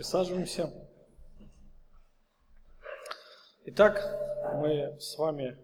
[0.00, 0.72] Присаживаемся.
[3.66, 4.00] Итак,
[4.54, 5.58] мы с вами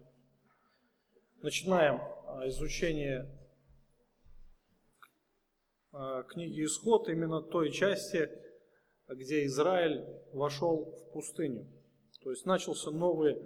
[1.41, 3.35] начинаем а, изучение
[5.91, 8.29] а, книги Исход, именно той части,
[9.07, 11.65] где Израиль вошел в пустыню.
[12.21, 13.41] То есть начался новый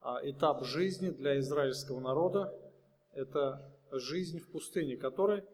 [0.00, 2.52] а, этап жизни для израильского народа.
[3.12, 5.44] Это жизнь в пустыне, который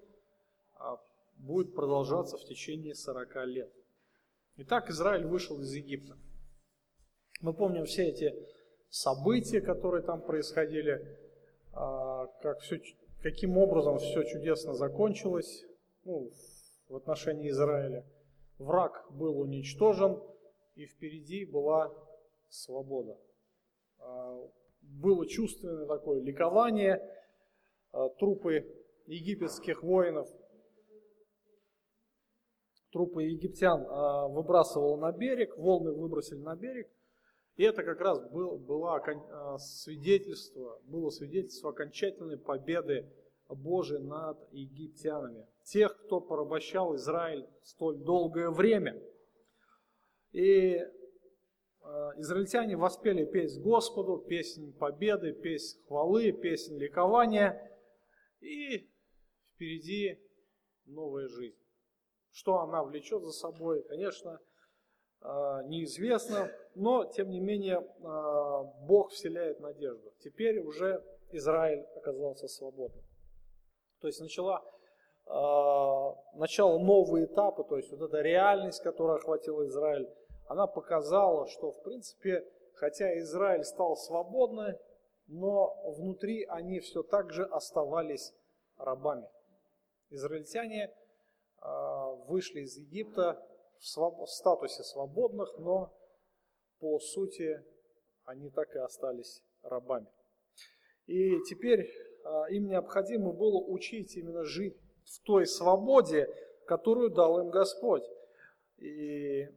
[1.37, 3.86] будет продолжаться в течение 40 лет.
[4.59, 6.17] Итак, Израиль вышел из Египта.
[7.43, 8.35] Мы помним все эти
[8.89, 11.19] события, которые там происходили,
[11.75, 12.81] а, как все,
[13.21, 15.63] каким образом все чудесно закончилось
[16.05, 16.31] ну,
[16.89, 18.07] в отношении Израиля.
[18.57, 20.23] Враг был уничтожен,
[20.75, 21.93] и впереди была
[22.49, 23.19] свобода.
[23.99, 24.41] А,
[24.81, 27.03] было чувственное такое ликование,
[27.93, 28.65] а, трупы
[29.05, 30.31] египетских воинов–
[32.97, 36.89] трупы египтян а, выбрасывал на берег, волны выбросили на берег.
[37.57, 43.07] И это как раз был, было а, свидетельство, было свидетельство окончательной победы
[43.51, 45.47] Божией над египтянами.
[45.65, 48.99] Тех, кто порабощал Израиль столь долгое время.
[50.33, 50.79] И
[51.83, 57.61] а, израильтяне воспели песнь Господу, песнь победы, песнь хвалы, песнь ликования.
[58.41, 58.91] И
[59.53, 60.19] впереди
[60.87, 61.66] новая жизнь.
[62.37, 64.39] Что она влечет за собой, конечно,
[65.23, 70.13] а, неизвестно, но тем не менее а, Бог вселяет надежду.
[70.21, 73.03] Теперь уже Израиль оказался свободным.
[74.03, 74.63] То есть начала,
[75.25, 80.07] а, начало нового этапа, то есть вот эта реальность, которая охватила Израиль,
[80.47, 84.77] она показала, что в принципе, хотя Израиль стал свободным,
[85.27, 88.35] но внутри они все так же оставались
[88.77, 89.27] рабами.
[90.11, 90.95] Израильтяне–
[92.29, 93.43] вышли из Египта
[93.79, 95.93] в статусе свободных, но
[96.79, 97.65] по сути
[98.25, 100.07] они так и остались рабами.
[101.07, 101.89] И теперь
[102.25, 106.29] а, им необходимо было учить именно жить в той свободе,
[106.67, 108.03] которую дал им Господь.
[108.79, 109.49] И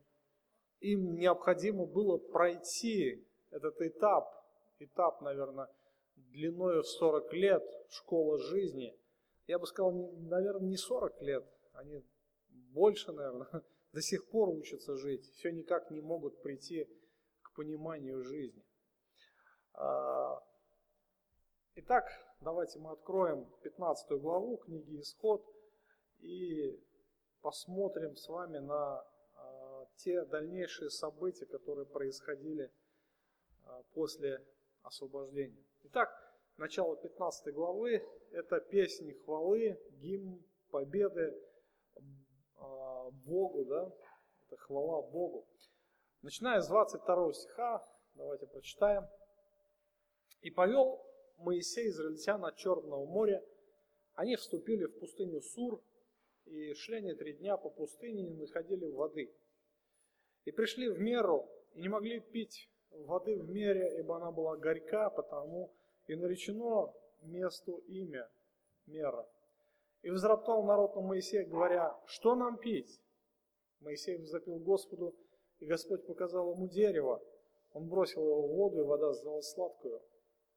[0.79, 4.29] им необходимо было пройти этот этап,
[4.77, 5.67] этап, наверное,
[6.15, 8.95] длиной в 40 лет, школа жизни.
[9.47, 11.43] Я бы сказал, наверное, не 40 лет,
[11.79, 12.05] они
[12.73, 13.47] больше, наверное,
[13.93, 16.87] до сих пор учатся жить, все никак не могут прийти
[17.41, 18.63] к пониманию жизни.
[19.73, 20.43] А,
[21.75, 22.05] итак,
[22.41, 25.43] давайте мы откроем 15 главу книги Исход
[26.19, 26.79] и
[27.41, 29.01] посмотрим с вами на
[29.35, 32.71] а, те дальнейшие события, которые происходили
[33.63, 34.45] а, после
[34.83, 35.65] освобождения.
[35.83, 36.09] Итак,
[36.57, 41.35] начало 15 главы– это песни хвалы, гимн победы,
[43.11, 43.91] Богу, да,
[44.47, 45.47] это хвала Богу.
[46.21, 49.07] Начиная с 22 стиха, давайте прочитаем.
[50.41, 51.05] «И повел
[51.37, 53.43] Моисей израильтян от Черного моря,
[54.13, 55.81] они вступили в пустыню Сур,
[56.45, 59.33] и шли они три дня по пустыне, не находили воды.
[60.45, 65.09] И пришли в меру, и не могли пить воды в мере, ибо она была горька,
[65.09, 65.71] потому
[66.07, 68.29] и наречено месту имя
[68.87, 69.27] мера.
[70.01, 73.01] И взроптал народ на Моисея, говоря, что нам пить?
[73.81, 75.15] Моисей возопил Господу,
[75.59, 77.21] и Господь показал ему дерево.
[77.73, 80.01] Он бросил его в воду, и вода сделалась сладкую.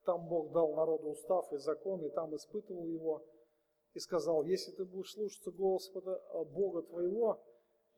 [0.04, 3.24] Там Бог дал народу устав и закон, и там испытывал его,
[3.94, 7.40] и сказал, если ты будешь слушаться Господа, а, Бога твоего,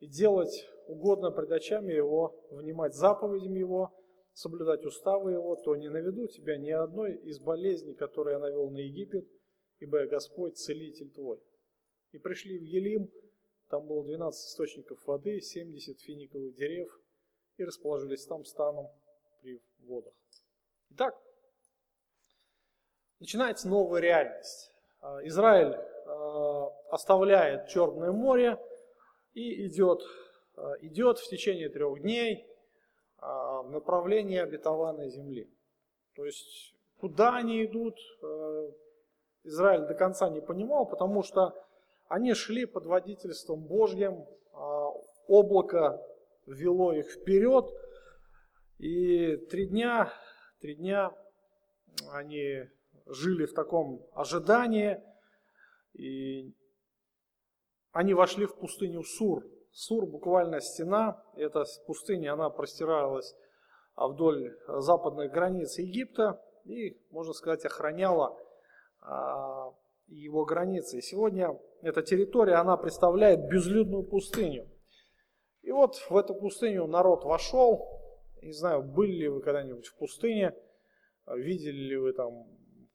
[0.01, 3.93] и делать угодно пред очами Его, внимать заповедям Его,
[4.33, 8.79] соблюдать уставы Его, то не наведу тебя ни одной из болезней, которые я навел на
[8.79, 9.27] Египет,
[9.81, 11.41] ибо Господь, целитель твой.
[12.13, 13.11] И пришли в Елим,
[13.69, 17.01] там было 12 источников воды, 70 финиковых дерев,
[17.57, 18.89] и расположились там станом
[19.41, 20.15] при водах.
[20.91, 21.21] Итак,
[23.21, 24.71] начинается новая реальность.
[25.01, 28.59] А, Израиль а, оставляет Черное море
[29.33, 30.03] и идет,
[30.57, 32.47] а, идет в течение трех дней
[33.19, 35.51] в направлении обетованной земли.
[36.15, 37.97] То есть, куда они идут,
[39.45, 41.55] Израиль до конца не понимал, потому что
[42.09, 44.89] они шли под водительством Божьим, а,
[45.29, 46.03] облако
[46.47, 47.71] вело их вперед,
[48.79, 50.13] и три дня,
[50.61, 51.13] три дня
[52.11, 52.69] они
[53.07, 55.03] жили в таком ожидании,
[55.93, 56.53] и
[57.93, 59.45] они вошли в пустыню Сур.
[59.73, 63.35] Сур буквально стена, эта пустыня, она простиралась
[63.97, 68.44] вдоль западных границ Египта и, можно сказать, охраняла а,
[70.09, 70.99] его границы.
[70.99, 74.69] И сегодня эта территория, она представляет безлюдную пустыню.
[75.63, 78.01] И вот в эту пустыню народ вошел.
[78.43, 80.55] Не знаю, были ли вы когда-нибудь в пустыне,
[81.27, 82.47] видели ли вы там,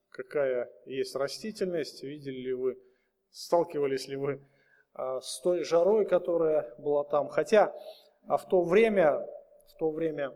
[0.09, 2.79] какая есть растительность, видели ли вы,
[3.31, 4.45] сталкивались ли вы
[4.93, 7.29] а, с той жарой, которая была там.
[7.29, 7.73] Хотя
[8.27, 9.25] а в то время,
[9.69, 10.29] в то время,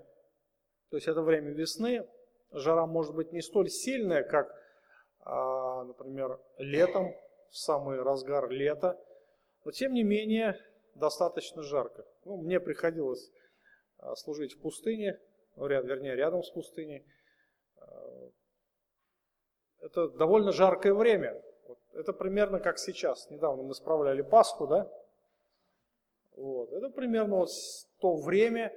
[0.89, 2.07] то есть это время весны,
[2.51, 4.51] жара может быть не столь сильная, как,
[5.25, 7.15] а, например, летом,
[7.49, 8.99] в самый разгар лета,
[9.63, 10.59] но тем не менее
[10.95, 12.05] достаточно жарко.
[12.25, 13.31] Ну, мне приходилось
[13.99, 15.19] а, служить в пустыне,
[15.55, 17.05] ну, вернее, рядом с пустыней.
[17.77, 18.29] А,
[19.81, 21.41] это довольно жаркое время.
[21.93, 23.29] Это примерно как сейчас.
[23.29, 24.91] Недавно мы справляли Пасху, да?
[26.35, 26.71] Вот.
[26.73, 27.49] Это примерно вот
[27.99, 28.73] то время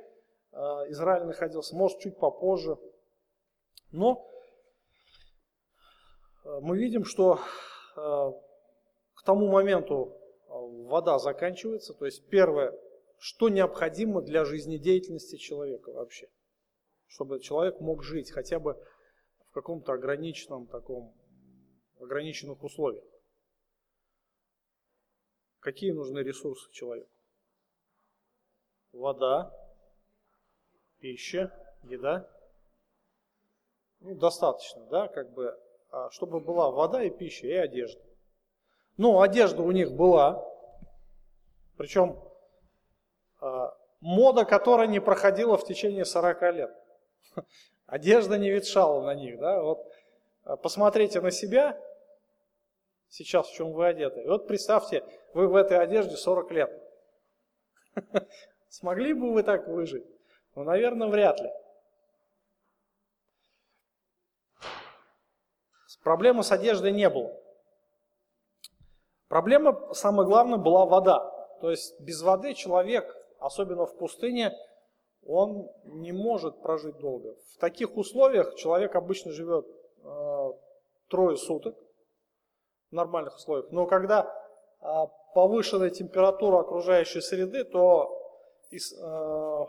[0.52, 2.76] Израиль находился, может, чуть попозже.
[3.90, 4.28] Но
[6.60, 7.40] мы видим, что
[7.94, 10.16] к тому моменту
[10.48, 11.92] вода заканчивается.
[11.94, 12.72] То есть первое,
[13.18, 16.28] что необходимо для жизнедеятельности человека вообще,
[17.08, 18.74] чтобы человек мог жить хотя бы
[19.48, 21.14] в каком-то ограниченном таком,
[21.98, 23.04] ограниченных условиях.
[25.60, 27.10] Какие нужны ресурсы человеку?
[28.92, 29.52] Вода,
[31.00, 31.52] пища,
[31.82, 32.30] еда.
[34.00, 35.58] Ну, достаточно, да, как бы,
[36.10, 38.00] чтобы была вода и пища, и одежда.
[38.96, 40.42] Ну, одежда у них была,
[41.76, 42.18] причем
[43.40, 46.70] а, мода, которая не проходила в течение 40 лет.
[47.86, 49.38] Одежда не ветшала на них.
[49.38, 49.62] Да?
[49.62, 49.86] Вот,
[50.44, 51.78] а, посмотрите на себя,
[53.08, 54.22] сейчас в чем вы одеты.
[54.22, 55.04] И вот представьте,
[55.34, 56.82] вы в этой одежде 40 лет.
[58.68, 60.04] Смогли бы вы так выжить?
[60.54, 61.50] Ну, наверное, вряд ли.
[66.06, 67.36] Проблемы с одеждой не было.
[69.26, 71.18] Проблема, самое главное, была вода.
[71.60, 74.56] То есть без воды человек, особенно в пустыне,
[75.26, 77.34] он не может прожить долго.
[77.54, 79.66] В таких условиях человек обычно живет
[80.04, 80.52] э,
[81.08, 81.76] трое суток
[82.92, 83.72] в нормальных условиях.
[83.72, 84.32] Но когда
[84.80, 84.86] э,
[85.34, 88.16] повышенная температура окружающей среды, то
[88.70, 89.66] из, э,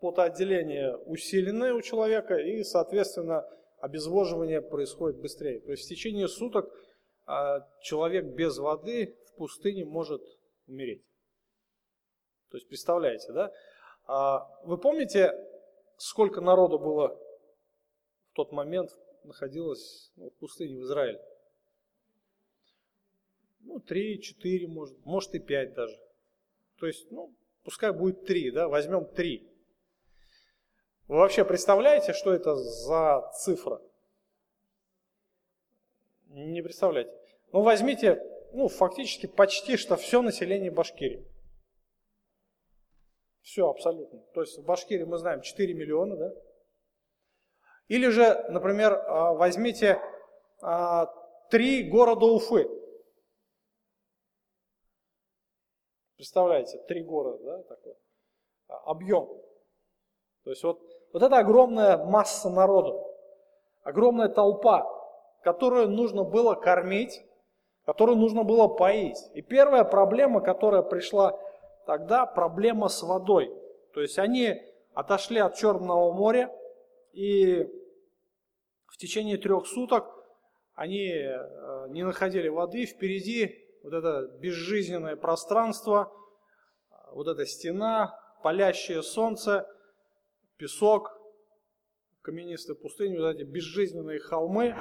[0.00, 3.48] потоотделение усиленное у человека и, соответственно,
[3.80, 5.60] обезвоживание происходит быстрее.
[5.60, 6.72] То есть в течение суток
[7.26, 10.22] э, человек без воды в пустыне может
[10.66, 11.02] умереть.
[12.50, 13.52] То есть, представляете, да?
[14.06, 15.32] А вы помните,
[15.98, 17.08] сколько народу было
[18.30, 18.90] в тот момент
[19.24, 21.20] находилось ну, в пустыне в Израиле?
[23.60, 25.94] Ну, три, четыре, может, может и пять даже.
[26.78, 27.34] То есть, ну,
[27.64, 29.46] пускай будет три, да, возьмем три.
[31.08, 33.80] Вы вообще представляете, что это за цифра?
[36.26, 37.10] Не представляете.
[37.50, 38.22] Ну, возьмите,
[38.52, 41.26] ну, фактически почти что все население Башкирии.
[43.40, 44.20] Все абсолютно.
[44.34, 46.34] То есть в Башкирии мы знаем 4 миллиона, да?
[47.86, 49.98] Или же, например, а, возьмите
[50.60, 51.06] а,
[51.50, 52.68] три города Уфы.
[56.16, 57.94] Представляете, три города, да, такой
[58.66, 59.26] объем.
[60.44, 60.80] То есть вот,
[61.12, 63.04] вот это огромная масса народу,
[63.82, 64.86] огромная толпа,
[65.42, 67.20] которую нужно было кормить,
[67.84, 69.18] которую нужно было поить.
[69.34, 71.38] И первая проблема, которая пришла
[71.86, 73.50] тогда проблема с водой.
[73.94, 74.60] То есть они
[74.92, 76.54] отошли от Черного моря,
[77.12, 77.64] и
[78.86, 80.04] в течение трех суток
[80.74, 86.12] они э, не находили воды, впереди вот это безжизненное пространство,
[87.12, 89.66] вот эта стена, палящее солнце,
[90.58, 91.10] песок,
[92.22, 94.74] каменистая пустыня, вот эти безжизненные холмы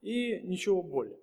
[0.00, 1.18] и ничего более.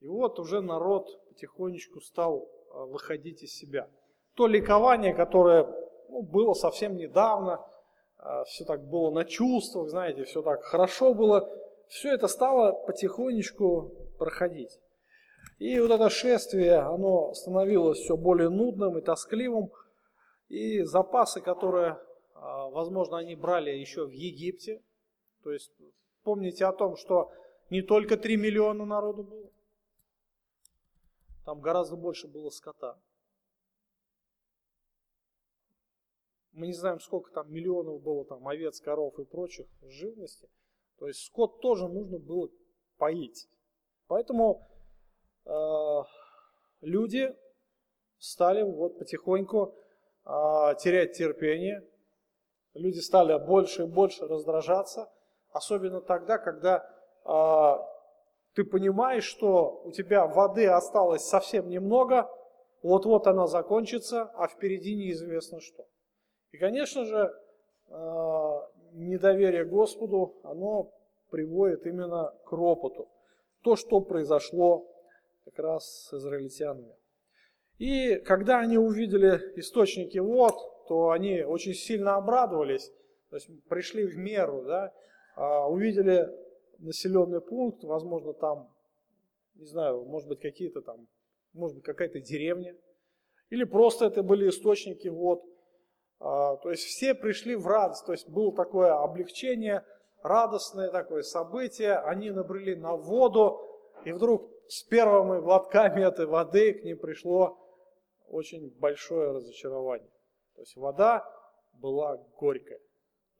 [0.00, 3.88] И вот уже народ потихонечку стал э, выходить из себя
[4.34, 5.66] то ликование, которое
[6.08, 7.64] ну, было совсем недавно,
[8.18, 11.48] а, все так было на чувствах, знаете, все так хорошо было,
[11.88, 14.78] все это стало потихонечку проходить.
[15.58, 19.70] И вот это шествие, оно становилось все более нудным и тоскливым,
[20.48, 22.00] и запасы, которые, а,
[22.42, 24.82] возможно, они брали еще в Египте,
[25.42, 25.72] то есть
[26.22, 27.32] помните о том, что
[27.70, 29.50] не только 3 миллиона народу было,
[31.44, 32.98] там гораздо больше было скота.
[36.52, 40.48] Мы не знаем, сколько там миллионов было там овец, коров и прочих живности.
[40.98, 42.50] То есть скот тоже нужно было
[42.98, 43.48] поить.
[44.06, 44.68] Поэтому
[45.46, 46.02] э,
[46.82, 47.34] люди
[48.18, 49.74] стали вот потихоньку
[50.24, 50.30] э,
[50.78, 51.82] терять терпение.
[52.74, 55.10] Люди стали больше и больше раздражаться.
[55.50, 56.88] Особенно тогда, когда
[57.24, 57.84] э,
[58.54, 62.30] ты понимаешь, что у тебя воды осталось совсем немного,
[62.82, 65.84] вот-вот она закончится, а впереди неизвестно что.
[66.50, 67.32] И, конечно же,
[68.92, 70.92] недоверие Господу, оно
[71.30, 73.08] приводит именно к ропоту.
[73.62, 74.86] То, что произошло
[75.44, 76.94] как раз с израильтянами.
[77.78, 80.54] И когда они увидели источники вод,
[80.92, 82.92] то они очень сильно обрадовались,
[83.30, 84.92] то есть пришли в меру, да,
[85.36, 86.28] а, увидели
[86.80, 88.68] населенный пункт, возможно, там,
[89.54, 91.08] не знаю, может быть, какие-то там,
[91.54, 92.76] может быть, какая-то деревня,
[93.48, 95.42] или просто это были источники вод.
[96.20, 99.86] А, то есть все пришли в радость, то есть было такое облегчение,
[100.22, 103.62] радостное такое событие, они набрели на воду,
[104.04, 107.58] и вдруг с первыми глотками этой воды к ним пришло
[108.28, 110.12] очень большое разочарование.
[110.62, 111.28] То есть вода
[111.72, 112.78] была горькая.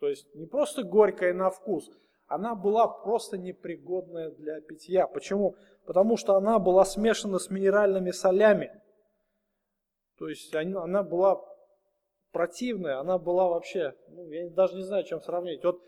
[0.01, 1.89] То есть не просто горькая на вкус,
[2.27, 5.07] она была просто непригодная для питья.
[5.07, 5.55] Почему?
[5.87, 8.73] Потому что она была смешана с минеральными солями.
[10.19, 11.41] То есть она была
[12.33, 15.63] противная, она была вообще, ну, я даже не знаю, чем сравнить.
[15.63, 15.81] Вот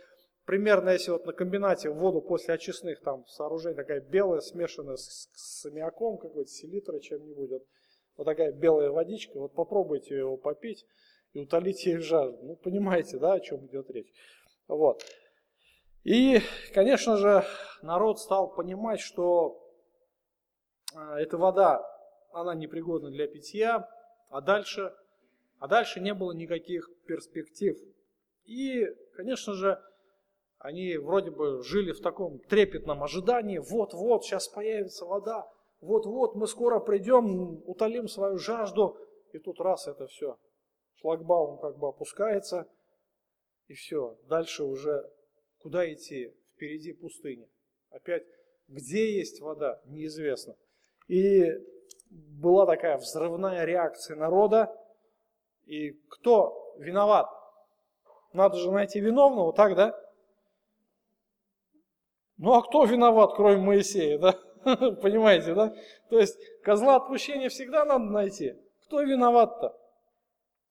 [0.44, 5.66] примерно если вот на комбинате воду после очистных там сооружений такая белая, смешанная с, с
[5.66, 7.62] аммиаком какой-то, селитрой чем-нибудь, вот,
[8.18, 10.86] вот такая белая водичка, вот попробуйте его попить
[11.34, 12.38] и утолить ей жажду.
[12.42, 14.10] Ну, понимаете, да, о чем идет речь.
[14.68, 15.04] Вот.
[16.04, 16.40] И,
[16.72, 17.44] конечно же,
[17.82, 19.60] народ стал понимать, что
[20.94, 21.84] а, эта вода,
[22.32, 23.88] она непригодна для питья,
[24.30, 24.94] а дальше,
[25.58, 27.76] а дальше не было никаких перспектив.
[28.44, 28.86] И,
[29.16, 29.82] конечно же,
[30.58, 35.46] они вроде бы жили в таком трепетном ожидании, вот-вот, сейчас появится вода,
[35.80, 38.96] вот-вот, мы скоро придем, утолим свою жажду,
[39.32, 40.38] и тут раз это все,
[41.04, 42.66] шлагбаум как бы опускается,
[43.66, 45.04] и все, дальше уже
[45.58, 47.46] куда идти, впереди пустыня.
[47.90, 48.24] Опять,
[48.68, 50.56] где есть вода, неизвестно.
[51.08, 51.52] И
[52.10, 54.74] была такая взрывная реакция народа,
[55.66, 57.28] и кто виноват?
[58.32, 60.00] Надо же найти виновного, так, да?
[62.38, 64.32] Ну а кто виноват, кроме Моисея, да?
[65.02, 65.74] Понимаете, да?
[66.08, 68.54] То есть козла отпущения всегда надо найти.
[68.86, 69.83] Кто виноват-то?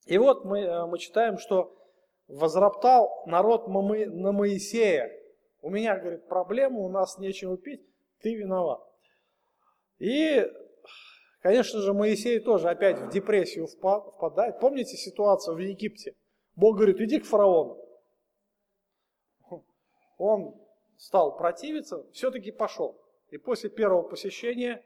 [0.06, 1.76] И вот мы, э, мы читаем, что
[2.28, 5.12] возроптал народ на Моисея.
[5.62, 7.82] У меня, говорит, проблема, у нас нечего пить,
[8.20, 8.82] ты виноват.
[10.00, 10.46] И,
[11.42, 14.60] конечно же, Моисей тоже опять в депрессию впадает.
[14.60, 16.16] Помните ситуацию в Египте?
[16.56, 17.80] Бог говорит, иди к фараону.
[20.18, 20.56] Он
[20.98, 23.00] стал противиться, все-таки пошел.
[23.30, 24.84] И после первого посещения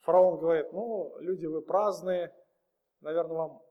[0.00, 2.34] фараон говорит, ну, люди вы праздные,
[3.00, 3.63] наверное, вам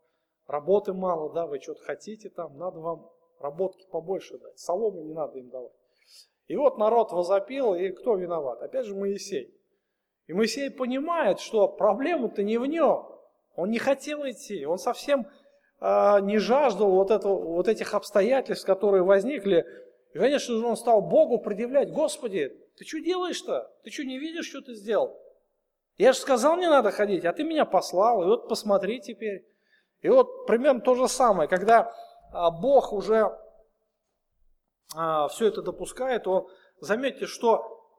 [0.47, 3.09] работы мало, да, вы что-то хотите там, надо вам
[3.39, 5.71] работки побольше дать, соломы не надо им давать.
[6.47, 8.61] И вот народ возопил, и кто виноват?
[8.61, 9.53] Опять же Моисей.
[10.27, 13.05] И Моисей понимает, что проблема-то не в нем.
[13.55, 15.27] Он не хотел идти, он совсем
[15.79, 19.65] э, не жаждал вот, этого, вот этих обстоятельств, которые возникли
[20.13, 23.71] и, конечно же, он стал Богу предъявлять, Господи, ты что делаешь-то?
[23.83, 25.19] Ты что, не видишь, что ты сделал?
[25.97, 29.45] Я же сказал, не надо ходить, а ты меня послал, и вот посмотри теперь.
[30.03, 31.95] И вот примерно то же самое, когда
[32.31, 33.31] а, Бог уже
[34.95, 36.49] а, все это допускает, то
[36.81, 37.89] заметьте, что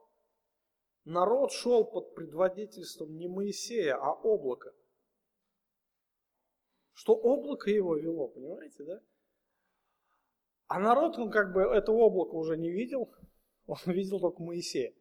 [1.03, 4.69] народ шел под предводительством не Моисея, а облака.
[6.93, 8.99] Что облако его вело, понимаете, да?
[10.67, 13.11] А народ, он как бы это облако уже не видел,
[13.65, 14.93] он видел только Моисея.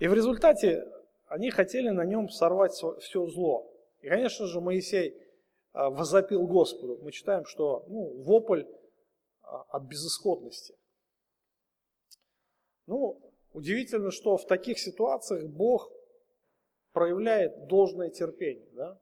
[0.00, 0.84] И в результате
[1.26, 3.72] они хотели на нем сорвать все зло.
[4.00, 5.21] И, конечно же, Моисей
[5.72, 6.98] возопил Господу.
[7.02, 8.64] Мы читаем, что ну, вопль
[9.42, 10.76] а, от безысходности.
[12.86, 13.20] Ну,
[13.52, 15.90] удивительно, что в таких ситуациях Бог
[16.92, 18.70] проявляет должное терпение.
[18.72, 19.00] Да?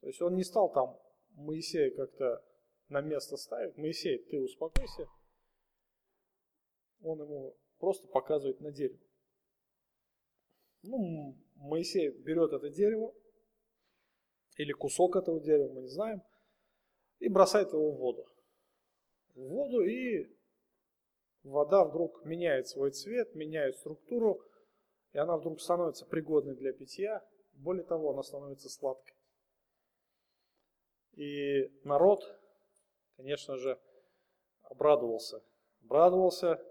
[0.00, 0.98] То есть он не стал там
[1.30, 2.44] Моисея как-то
[2.88, 3.76] на место ставит.
[3.76, 5.08] Моисей, ты успокойся.
[7.00, 9.00] Он ему просто показывает на дерево.
[10.82, 13.14] Ну, Моисей берет это дерево,
[14.56, 16.22] или кусок этого дерева, мы не знаем,
[17.18, 18.26] и бросает его в воду.
[19.34, 20.28] В воду, и
[21.42, 24.40] вода вдруг меняет свой цвет, меняет структуру,
[25.12, 27.24] и она вдруг становится пригодной для питья.
[27.52, 29.14] Более того, она становится сладкой.
[31.12, 32.24] И народ
[33.16, 33.80] конечно же,
[34.62, 35.42] обрадовался.
[35.84, 36.62] Обрадовался,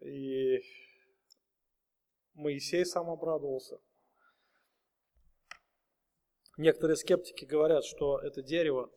[0.00, 0.60] и
[2.34, 3.78] Моисей сам обрадовался.
[6.56, 8.90] Некоторые скептики говорят, что это дерево,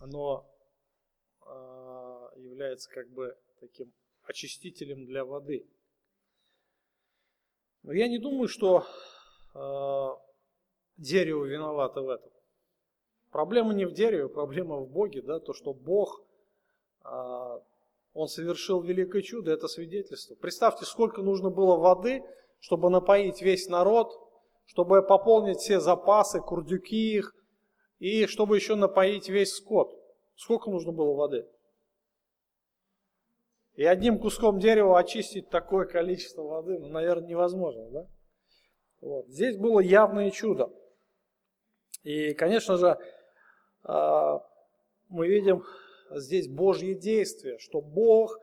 [0.00, 0.46] оно
[1.40, 3.92] а, является как бы таким
[4.24, 5.66] очистителем для воды.
[7.82, 8.86] Но я не думаю, что
[9.54, 10.24] э,
[10.96, 12.30] дерево виновато в этом.
[13.30, 16.22] Проблема не в дереве, проблема в Боге, да, то, что Бог,
[17.02, 17.60] а,
[18.14, 20.34] Он совершил великое чудо, это свидетельство.
[20.36, 22.22] Представьте, сколько нужно было воды,
[22.60, 24.23] чтобы напоить весь народ,
[24.66, 27.34] чтобы пополнить все запасы, курдюки их,
[27.98, 29.94] и чтобы еще напоить весь скот.
[30.36, 31.46] Сколько нужно было воды?
[33.76, 38.06] И одним куском дерева очистить такое количество воды, ну, наверное, невозможно, да?
[39.00, 39.26] Вот.
[39.28, 40.72] Здесь было явное чудо.
[42.04, 42.98] И, конечно же,
[43.82, 44.40] а,
[45.08, 45.64] мы видим
[46.10, 48.38] здесь Божье действие, что Бог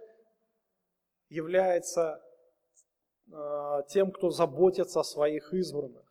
[1.30, 2.22] является
[3.32, 6.11] а, тем, кто заботится о своих избранных.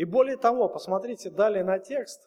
[0.00, 2.22] И более того, посмотрите далее на текст,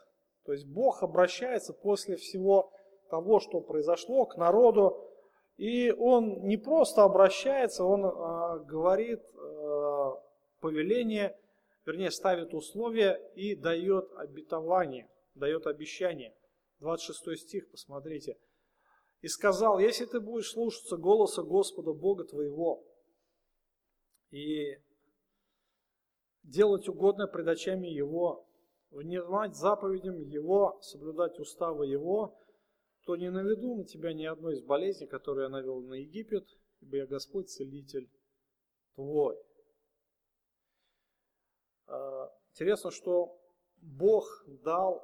[0.46, 2.72] то есть Бог обращается после всего
[3.10, 5.10] того, что произошло, к народу,
[5.58, 10.22] и Он не просто обращается, Он а, говорит а,
[10.60, 11.36] повеление,
[11.84, 16.36] вернее, ставит условия и дает обетование, дает обещание.
[16.78, 18.38] 26 стих, посмотрите.
[19.22, 22.84] «И сказал, если ты будешь слушаться голоса Господа Бога твоего
[24.30, 24.78] и
[26.44, 28.48] делать угодно пред очами Его,
[28.92, 32.38] внимать заповедям Его, соблюдать уставы Его,
[33.06, 36.48] то не наведу на тебя ни одной из болезней, которые я навел на Египет,
[36.80, 38.10] ибо я Господь, целитель
[38.96, 39.38] твой.
[41.88, 43.38] А, интересно, что
[43.78, 45.04] Бог дал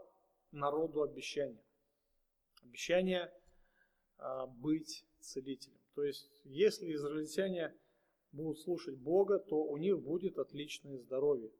[0.52, 1.64] народу обещание.
[2.64, 3.34] Обещание
[4.18, 5.80] а, быть целителем.
[5.96, 7.76] То есть, если израильтяне
[8.32, 11.52] будут слушать Бога, то у них будет отличное здоровье.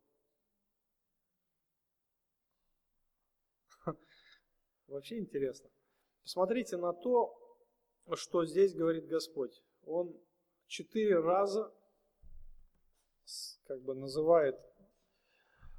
[4.88, 5.70] Вообще интересно.
[6.24, 7.36] Посмотрите на то,
[8.14, 9.64] что здесь говорит Господь.
[9.86, 10.16] Он
[10.68, 11.74] четыре раза
[13.66, 14.60] как бы называет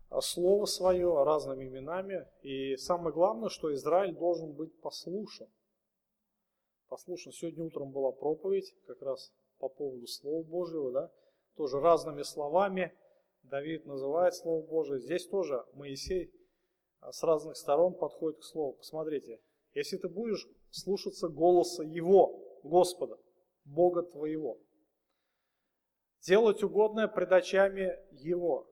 [0.08, 2.26] а, слово свое разными именами.
[2.42, 5.48] И самое главное, что Израиль должен быть послушен.
[6.88, 7.32] Послушан.
[7.32, 11.12] Сегодня утром была проповедь как раз по поводу Слова Божьего, да,
[11.56, 12.92] тоже разными словами
[13.42, 15.00] Давид называет Слово Божие.
[15.00, 16.32] Здесь тоже Моисей
[17.00, 18.74] а, с разных сторон подходит к Слову.
[18.74, 19.40] Посмотрите,
[19.74, 23.18] если ты будешь слушаться голоса Его, Господа,
[23.64, 24.58] Бога твоего,
[26.22, 28.68] делать угодное пред очами Его,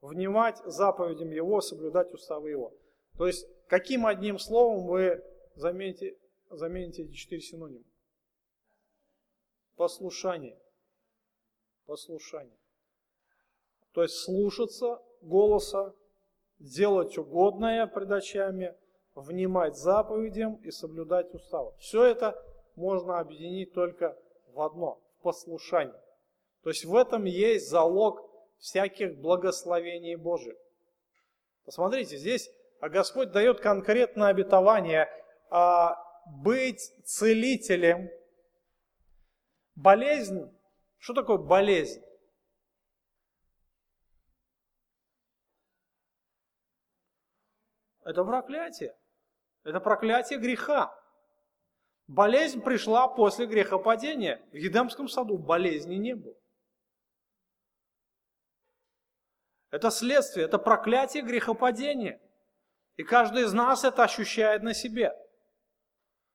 [0.00, 2.74] внимать заповедям Его, соблюдать уставы Его.
[3.16, 5.22] То есть, каким одним словом вы
[5.54, 6.16] замените,
[6.50, 7.84] замените эти четыре синонима?
[9.76, 10.58] Послушание.
[11.86, 12.56] Послушание.
[13.92, 15.94] То есть слушаться голоса,
[16.58, 18.74] делать угодное пред очами,
[19.14, 21.72] внимать заповедям и соблюдать уставы.
[21.78, 22.42] Все это
[22.76, 24.16] можно объединить только
[24.52, 25.94] в одно, в послушании.
[26.62, 28.22] То есть в этом есть залог
[28.58, 30.56] всяких благословений Божьих.
[31.64, 35.08] Посмотрите, здесь Господь дает конкретное обетование
[35.50, 38.10] а, быть целителем.
[39.82, 40.48] Болезнь.
[40.98, 42.00] Что такое болезнь?
[48.04, 48.96] Это проклятие.
[49.64, 50.96] Это проклятие греха.
[52.06, 54.40] Болезнь пришла после грехопадения.
[54.52, 56.36] В Едемском саду болезни не было.
[59.70, 62.20] Это следствие, это проклятие грехопадения.
[62.94, 65.12] И каждый из нас это ощущает на себе.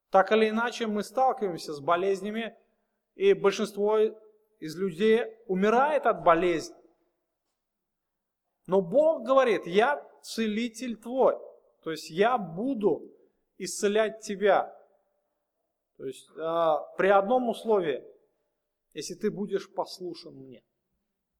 [0.09, 2.57] Так или иначе мы сталкиваемся с болезнями,
[3.17, 3.97] и большинство
[4.59, 6.75] из людей умирает от болезни.
[8.67, 11.35] Но Бог говорит, я целитель твой.
[11.83, 13.11] То есть я буду
[13.57, 14.73] исцелять тебя.
[15.97, 18.03] То есть а, при одном условии,
[18.93, 20.63] если ты будешь послушан мне.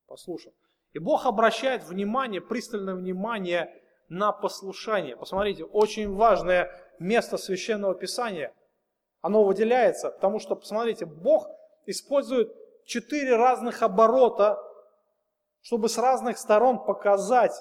[0.08, 0.54] Послушан.
[0.94, 5.16] И Бог обращает внимание, пристальное внимание на послушание.
[5.16, 8.54] Посмотрите, очень важное место священного писания.
[9.22, 11.57] Оно выделяется, потому что, посмотрите, Бог
[11.88, 12.54] использует
[12.86, 14.62] четыре разных оборота,
[15.62, 17.54] чтобы с разных сторон показать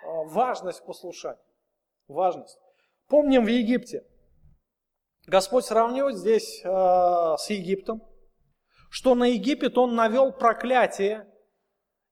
[0.00, 1.42] а, важность послушания
[2.08, 2.58] важность.
[3.06, 4.04] Помним в Египте.
[5.26, 8.02] Господь сравнивает здесь э, с Египтом,
[8.90, 11.30] что на Египет он навел проклятие,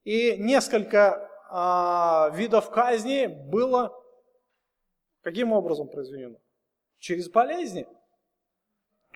[0.04, 3.92] и несколько э, видов казни было
[5.22, 6.38] каким образом произведено?
[6.98, 7.88] Через болезни.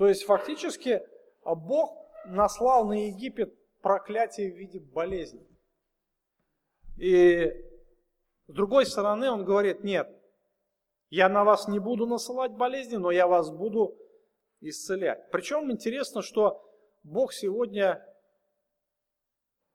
[0.01, 1.03] То есть фактически
[1.45, 5.47] Бог наслал на Египет проклятие в виде болезни.
[6.97, 7.45] И
[8.47, 10.09] с другой стороны он говорит, нет,
[11.11, 13.95] я на вас не буду насылать болезни, но я вас буду
[14.63, 15.31] исцелять.
[15.31, 16.67] Причем интересно, что
[17.03, 18.03] Бог сегодня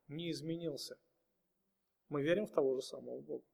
[0.07, 0.97] не изменился.
[2.09, 3.45] Мы верим в того же самого Бога.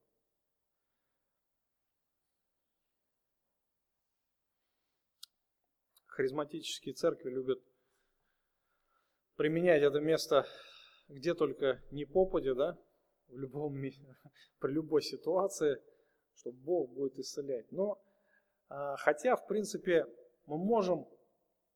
[6.22, 7.60] Харизматические церкви любят
[9.38, 10.46] применять это место
[11.08, 12.78] где только не попади, да,
[13.28, 13.74] в любом,
[14.60, 15.82] при любой ситуации,
[16.36, 17.72] что Бог будет исцелять.
[17.72, 18.00] Но,
[18.70, 20.06] а, хотя, в принципе,
[20.46, 21.08] мы можем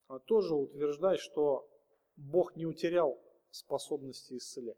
[0.10, 1.68] а, тоже утверждать, что
[2.16, 4.78] Бог не утерял способности исцелять.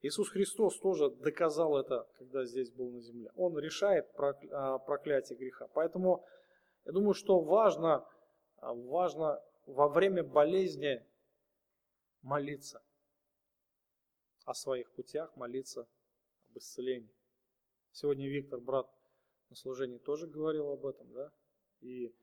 [0.00, 3.30] Иисус Христос тоже доказал это, когда здесь был на земле.
[3.36, 5.68] Он решает а, проклятие греха.
[5.68, 6.26] Поэтому
[6.84, 8.04] я думаю, что важно,
[8.62, 11.04] важно во время болезни
[12.22, 12.82] молиться
[14.44, 15.86] о своих путях, молиться
[16.48, 17.14] об исцелении.
[17.92, 18.88] Сегодня Виктор, брат
[19.50, 21.32] на служении, тоже говорил об этом, да?
[21.80, 22.14] И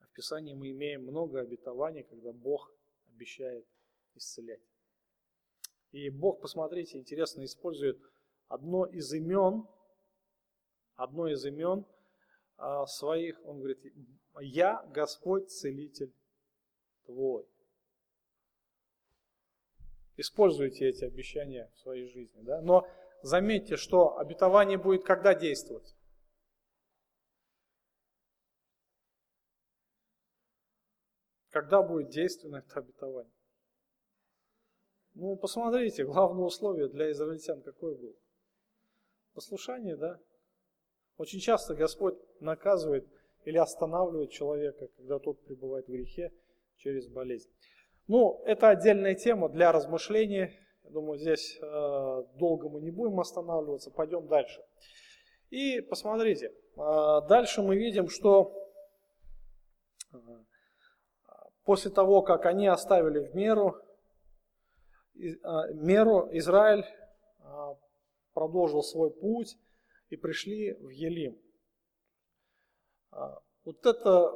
[0.00, 2.72] в Писании мы имеем много обетований, когда Бог
[3.08, 3.66] обещает
[4.14, 4.62] исцелять.
[5.90, 8.00] И Бог, посмотрите, интересно использует
[8.48, 9.66] одно из имен,
[10.94, 11.84] одно из имен
[12.56, 13.80] а, своих, он говорит,
[14.40, 16.12] я Господь Целитель
[17.04, 17.46] твой.
[20.16, 22.42] Используйте эти обещания в своей жизни.
[22.42, 22.60] Да?
[22.60, 22.86] Но
[23.22, 25.96] заметьте, что обетование будет когда действовать?
[31.50, 33.32] Когда будет действенно это обетование?
[35.14, 38.14] Ну, посмотрите, главное условие для израильтян какое было?
[39.34, 40.18] Послушание, да?
[41.18, 43.06] Очень часто Господь наказывает
[43.44, 46.32] или останавливает человека, когда тот пребывает в грехе
[46.76, 47.50] через болезнь.
[48.08, 50.52] Ну, это отдельная тема для размышления.
[50.84, 54.60] Я думаю, здесь э, долго мы не будем останавливаться, пойдем дальше.
[55.50, 58.52] И посмотрите, э, дальше мы видим, что
[60.12, 60.16] э,
[61.64, 63.76] после того, как они оставили в меру,
[65.14, 65.28] э,
[65.74, 67.44] меру Израиль э,
[68.34, 69.56] продолжил свой путь
[70.10, 71.38] и пришли в Елим.
[73.12, 74.32] Э, вот это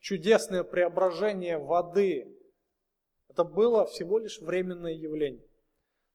[0.00, 2.36] чудесное преображение воды
[3.30, 5.46] это было всего лишь временное явление.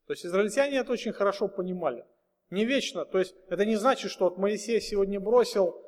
[0.05, 2.05] То есть израильтяне это очень хорошо понимали.
[2.49, 3.05] Не вечно.
[3.05, 5.81] То есть это не значит, что вот Моисей сегодня бросил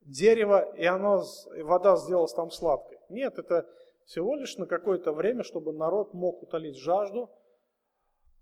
[0.00, 1.22] дерево, и оно,
[1.58, 2.98] вода сделалась там сладкой.
[3.08, 3.68] Нет, это
[4.06, 7.30] всего лишь на какое-то время, чтобы народ мог утолить жажду.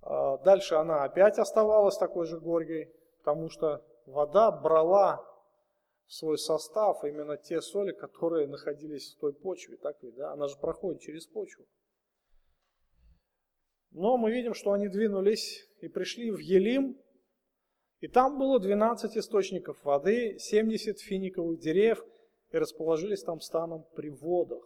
[0.01, 5.23] А, дальше она опять оставалась такой же горькой, потому что вода брала
[6.11, 9.77] в свой состав именно те соли, которые находились в той почве.
[9.77, 10.33] Так ведь, да?
[10.33, 11.65] Она же проходит через почву.
[13.93, 17.01] Но мы видим, что они двинулись и пришли в Елим,
[18.01, 22.05] и там было 12 источников воды, 70 финиковых деревьев,
[22.51, 24.65] и расположились там станом при водах.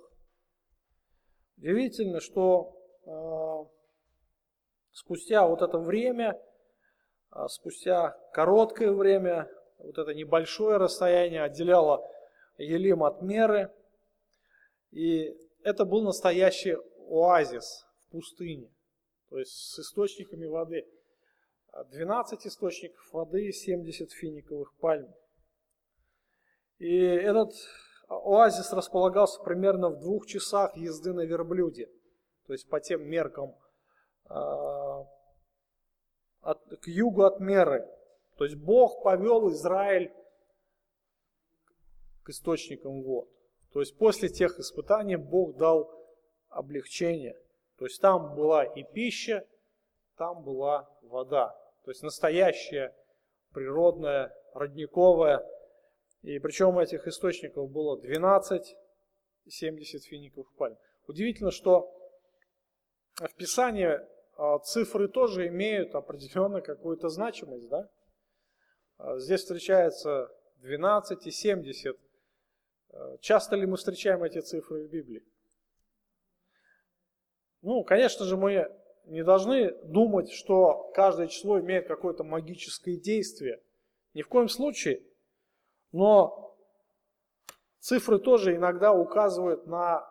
[1.59, 3.71] Удивительно, что э,
[4.93, 6.41] спустя вот это время,
[7.35, 9.47] э, спустя короткое время,
[9.85, 12.09] вот это небольшое расстояние отделяло
[12.59, 13.73] Елим от Меры,
[14.91, 16.77] и это был настоящий
[17.09, 18.75] оазис в пустыне
[19.35, 20.87] то есть с источниками воды.
[21.91, 25.13] 12 источников воды, 70 финиковых пальм.
[26.79, 27.53] И этот
[28.07, 31.91] оазис располагался примерно в двух часах езды на верблюде.
[32.47, 33.57] То есть по тем меркам
[34.27, 35.05] а,
[36.43, 37.89] от, к югу от Меры.
[38.37, 40.13] То есть Бог повел Израиль
[42.23, 43.29] к источникам вод.
[43.73, 45.91] То есть после тех испытаний Бог дал
[46.49, 47.37] облегчение.
[47.77, 49.47] То есть там была и пища,
[50.17, 51.51] там была вода.
[51.85, 52.95] То есть настоящая,
[53.53, 55.45] природная, родниковая.
[56.23, 58.77] И причем этих источников было 12,
[59.47, 60.77] 70 финиковых пальм.
[61.07, 61.91] Удивительно, что
[63.17, 64.01] в Писании
[64.37, 67.69] а, цифры тоже имеют определенно какую-то значимость.
[67.69, 67.89] Да?
[69.05, 71.97] А, здесь встречается 12 и 70.
[72.91, 75.23] А, часто ли мы встречаем эти цифры в Библии?
[77.61, 78.67] Ну, конечно же, мы
[79.05, 83.61] не должны думать, что каждое число имеет какое-то магическое действие.
[84.15, 85.03] Ни в коем случае.
[85.93, 86.57] Но
[87.81, 90.09] цифры тоже иногда указывают на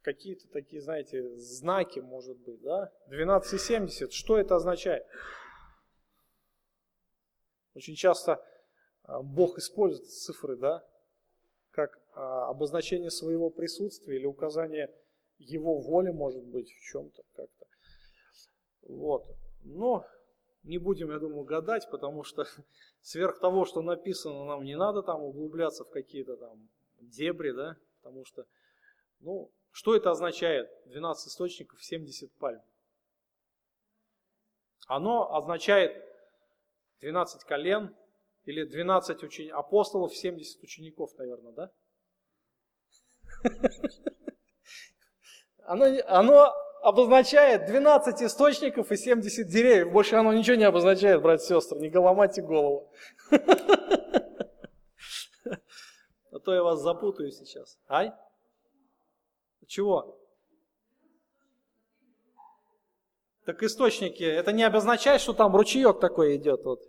[0.00, 2.90] какие-то такие, знаете, знаки, может быть, да?
[3.10, 5.06] 12,70, что это означает?
[7.74, 8.44] Очень часто
[9.04, 10.84] а, Бог использует цифры, да,
[11.70, 14.90] как а, обозначение своего присутствия или указание
[15.38, 17.66] его воля может быть в чем-то как-то.
[18.82, 19.24] Вот.
[19.64, 20.06] Но
[20.62, 22.46] не будем, я думаю, гадать, потому что
[23.02, 26.68] сверх того, что написано, нам не надо там углубляться в какие-то там
[27.00, 28.46] дебри, да, потому что,
[29.20, 30.70] ну, что это означает?
[30.86, 32.60] 12 источников, 70 пальм.
[34.86, 36.11] Оно означает
[37.02, 37.94] 12 колен
[38.44, 39.50] или 12 учени...
[39.50, 41.70] апостолов, 70 учеников, наверное, да?
[45.64, 49.92] Оно, оно обозначает 12 источников и 70 деревьев.
[49.92, 51.78] Больше оно ничего не обозначает, братья и сестры.
[51.78, 52.90] Не голомайте голову.
[56.32, 57.78] А то я вас запутаю сейчас.
[57.88, 58.12] Ай?
[59.66, 60.18] Чего?
[63.44, 66.64] Так источники, это не обозначает, что там ручеек такой идет.
[66.64, 66.80] Вот,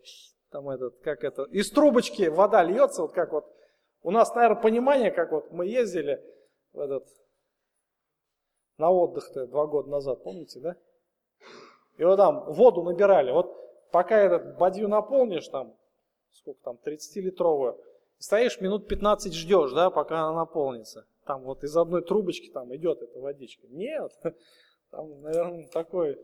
[0.52, 3.46] там этот, как это, из трубочки вода льется, вот как вот.
[4.04, 6.22] У нас, наверное, понимание, как вот мы ездили
[6.74, 7.08] в этот,
[8.78, 10.76] на отдых-то два года назад, помните, да?
[11.98, 13.32] И вот там воду набирали.
[13.32, 13.56] Вот
[13.92, 15.74] пока этот бадью наполнишь, там,
[16.34, 17.80] сколько там, 30-литровую,
[18.18, 21.06] стоишь минут 15 ждешь, да, пока она наполнится.
[21.26, 23.66] Там вот из одной трубочки там идет эта водичка.
[23.70, 24.12] Нет,
[24.92, 26.20] там, наверное, такой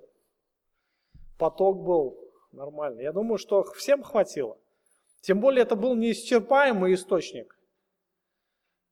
[1.39, 2.19] поток был
[2.51, 3.03] нормальный.
[3.03, 4.59] Я думаю, что всем хватило.
[5.21, 7.57] Тем более это был неисчерпаемый источник.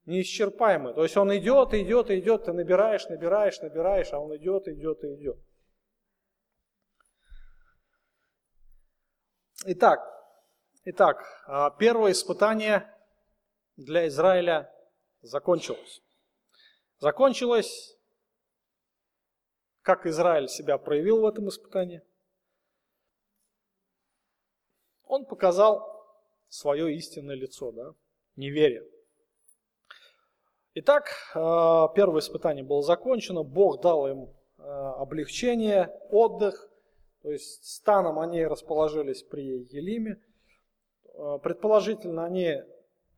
[0.05, 0.93] Неисчерпаемый.
[0.93, 5.15] То есть он идет, идет, идет, ты набираешь, набираешь, набираешь, а он идет, идет и
[5.15, 5.37] идет.
[9.65, 9.99] Итак,
[10.85, 12.89] итак, а, первое испытание
[13.75, 14.71] для Израиля
[15.21, 16.01] закончилось.
[16.99, 17.97] Закончилось,
[19.81, 22.01] как Израиль себя проявил в этом испытании–
[25.07, 25.97] он показал
[26.49, 27.93] свое истинное лицо, да,
[28.35, 28.83] неверие.
[30.79, 31.39] Итак, э,
[31.95, 36.69] первое испытание было закончено, Бог дал им э, облегчение, отдых,
[37.23, 40.21] то есть станом они расположились при Елиме.
[41.15, 42.61] Э, предположительно, они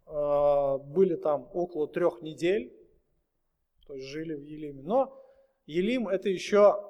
[0.08, 2.76] были там около трех недель,
[3.86, 4.82] то есть жили в Елиме.
[4.82, 5.16] Но
[5.68, 6.84] Елим это еще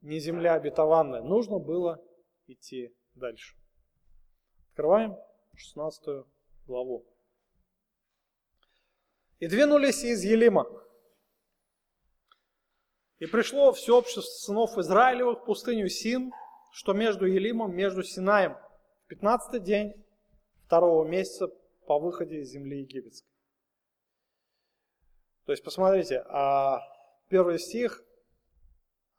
[0.00, 2.02] не земля обетованная, нужно было
[2.46, 3.59] идти дальше.
[4.80, 5.14] Открываем
[5.56, 6.24] 16
[6.66, 7.04] главу.
[9.38, 10.66] «И двинулись из Елима,
[13.18, 16.32] и пришло все общество сынов Израилевых в пустыню Син,
[16.72, 18.56] что между Елимом, между Синаем,
[19.04, 20.02] в 15 день
[20.64, 21.48] второго месяца
[21.86, 23.28] по выходе из земли египетской».
[25.44, 26.80] То есть, посмотрите, а
[27.28, 28.02] первый стих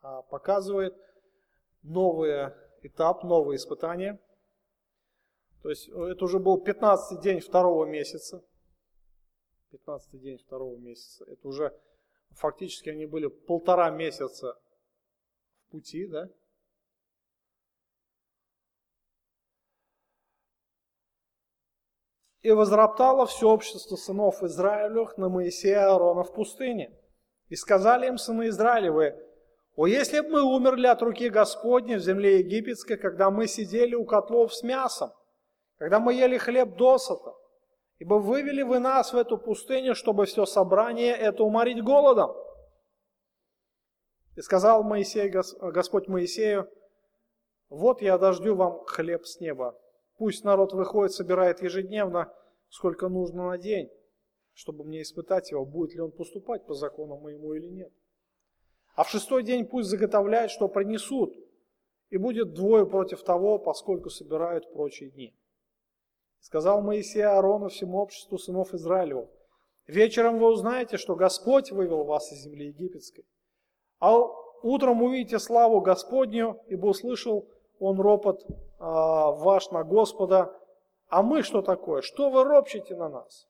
[0.02, 0.98] а, показывает
[1.84, 2.50] новый
[2.82, 4.20] этап, новые испытания–
[5.62, 8.44] то есть э, это уже был 15 день второго месяца.
[9.72, 11.24] 15 день второго месяца.
[11.26, 11.78] Это уже
[12.32, 14.60] фактически они были полтора месяца
[15.68, 16.30] в пути, да?
[22.42, 26.92] И возроптало все общество сынов Израилевых на Моисея Аарона в пустыне.
[27.50, 29.16] И сказали им сыны Израилевы,
[29.76, 34.06] «О, если бы мы умерли от руки Господней в земле египетской, когда мы сидели у
[34.06, 35.12] котлов с мясом,
[35.82, 37.34] когда мы ели хлеб досыта,
[37.98, 42.36] ибо вывели вы нас в эту пустыню, чтобы все собрание это уморить голодом.
[44.36, 46.70] И сказал Моисей, Господь Моисею,
[47.70, 49.76] вот я дождю вам хлеб с неба.
[50.20, 52.32] Пусть народ выходит, собирает ежедневно,
[52.70, 53.90] сколько нужно на день,
[54.54, 57.92] чтобы мне испытать его, будет ли он поступать по закону моему или нет.
[58.94, 61.34] А в шестой день пусть заготовляют, что принесут,
[62.12, 65.36] и будет двое против того, поскольку собирают прочие дни.
[66.42, 69.30] Сказал Моисей Аарону всему обществу сынов Израилеву,
[69.86, 73.26] вечером вы узнаете, что Господь вывел вас из земли египетской.
[74.00, 74.18] А
[74.64, 77.48] утром увидите славу Господню, ибо услышал
[77.80, 78.44] он ропот
[78.80, 80.52] а, ваш на Господа.
[81.10, 82.02] А мы что такое?
[82.02, 83.48] Что вы ропчете на нас?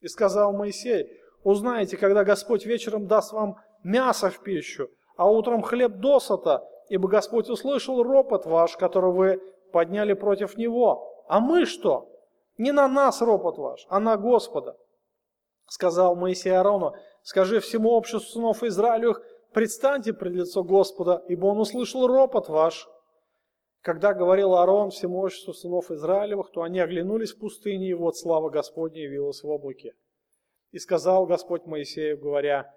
[0.00, 1.08] И сказал Моисей,
[1.42, 7.48] узнаете, когда Господь вечером даст вам мясо в пищу, а утром хлеб досыта, ибо Господь
[7.48, 11.10] услышал ропот ваш, который вы подняли против Него.
[11.26, 12.10] А мы что?
[12.58, 14.76] Не на нас ропот ваш, а на Господа.
[15.66, 22.06] Сказал Моисей Аарону, скажи всему обществу сынов Израилевых, предстаньте пред лицо Господа, ибо он услышал
[22.06, 22.88] ропот ваш.
[23.80, 28.48] Когда говорил Аарон всему обществу сынов Израилевых, то они оглянулись в пустыне, и вот слава
[28.48, 29.94] Господня явилась в облаке.
[30.70, 32.74] И сказал Господь Моисею, говоря,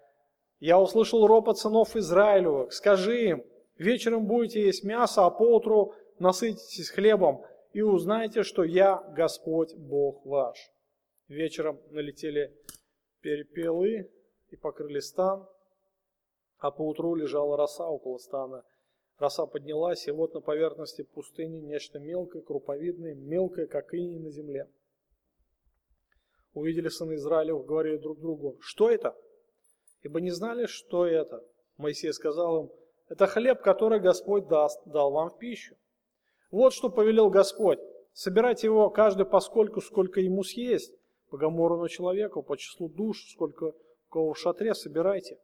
[0.60, 3.44] «Я услышал ропот сынов Израилевых, скажи им,
[3.78, 10.58] вечером будете есть мясо, а поутру насытитесь хлебом, и узнаете, что я Господь Бог ваш.
[11.28, 12.56] Вечером налетели
[13.22, 14.10] перепелы
[14.50, 15.48] и покрыли стан,
[16.60, 18.64] а поутру лежала роса около стана.
[19.18, 24.70] Роса поднялась, и вот на поверхности пустыни нечто мелкое, круповидное, мелкое, как иней на земле.
[26.54, 29.16] Увидели сыны Израилев, говорили друг другу, что это?
[30.02, 31.44] Ибо не знали, что это.
[31.78, 32.72] Моисей сказал им,
[33.10, 35.76] это хлеб, который Господь даст, дал вам в пищу.
[36.52, 37.80] Вот что повелел Господь.
[38.14, 40.94] Собирать его каждый поскольку, сколько ему съесть,
[41.30, 43.74] по гоморну человеку, по числу душ, сколько у
[44.10, 45.38] кого в шатре, собирайте.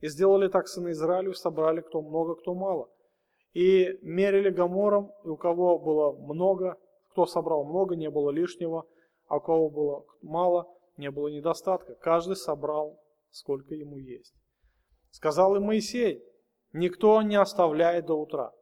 [0.00, 2.88] И сделали так сыны Израилю, собрали кто много, кто мало.
[3.52, 6.76] И мерили гомором, и у кого было много,
[7.10, 8.86] кто собрал много, не было лишнего,
[9.28, 10.66] а у кого было мало,
[10.96, 11.94] не было недостатка.
[11.94, 12.98] Каждый собрал,
[13.30, 14.34] сколько ему есть.
[15.10, 16.22] Сказал им Моисей,
[16.72, 18.52] никто не оставляет до утра.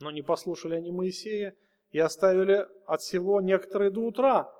[0.00, 1.54] Но не послушали они Моисея
[1.90, 4.52] и оставили от всего некоторые до утра,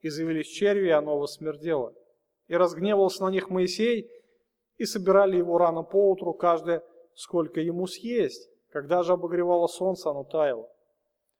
[0.00, 1.94] и завелись черви, и оно восмердело.
[2.46, 4.10] И разгневался на них Моисей,
[4.76, 6.80] и собирали его рано поутру, каждый
[7.14, 8.50] сколько ему съесть.
[8.68, 10.68] Когда же обогревало солнце, оно таяло.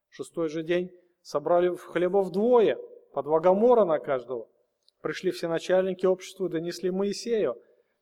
[0.08, 0.90] Шестой же день
[1.20, 2.78] собрали хлеба вдвое,
[3.12, 4.48] по два гамора на каждого.
[5.02, 7.56] Пришли все начальники общества и донесли Моисею.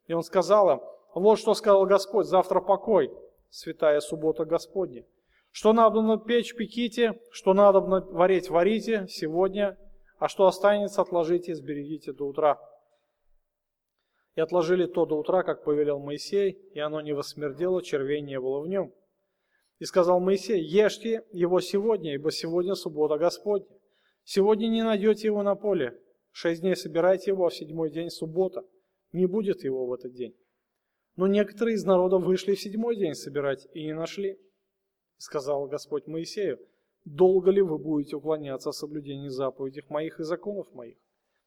[0.07, 0.81] И он сказал им,
[1.15, 3.13] вот что сказал Господь, завтра покой,
[3.51, 5.05] святая суббота Господня.
[5.53, 9.79] Что надо печь, пеките, что надо варить, варите сегодня,
[10.19, 12.59] а что останется, отложите, сберегите до утра.
[14.35, 18.61] И отложили то до утра, как повелел Моисей, и оно не восмердело, червей не было
[18.61, 18.95] в нем.
[19.79, 23.67] И сказал Моисей, ешьте его сегодня, ибо сегодня суббота Господня.
[24.25, 26.01] Сегодня не найдете его на поле.
[26.31, 28.65] Шесть дней собирайте его, а в седьмой день суббота.
[29.13, 30.35] Не будет его в этот день.
[31.17, 34.39] Но некоторые из народа вышли в седьмой день собирать и не нашли
[35.23, 36.59] сказал Господь Моисею,
[37.05, 40.97] долго ли вы будете уклоняться от соблюдения заповедей моих и законов моих?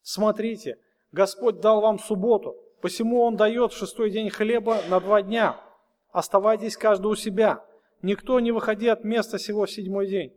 [0.01, 0.79] Смотрите,
[1.11, 5.61] Господь дал вам субботу, посему Он дает в шестой день хлеба на два дня.
[6.11, 7.65] Оставайтесь каждый у себя.
[8.01, 10.33] Никто не выходи от места сего в седьмой день.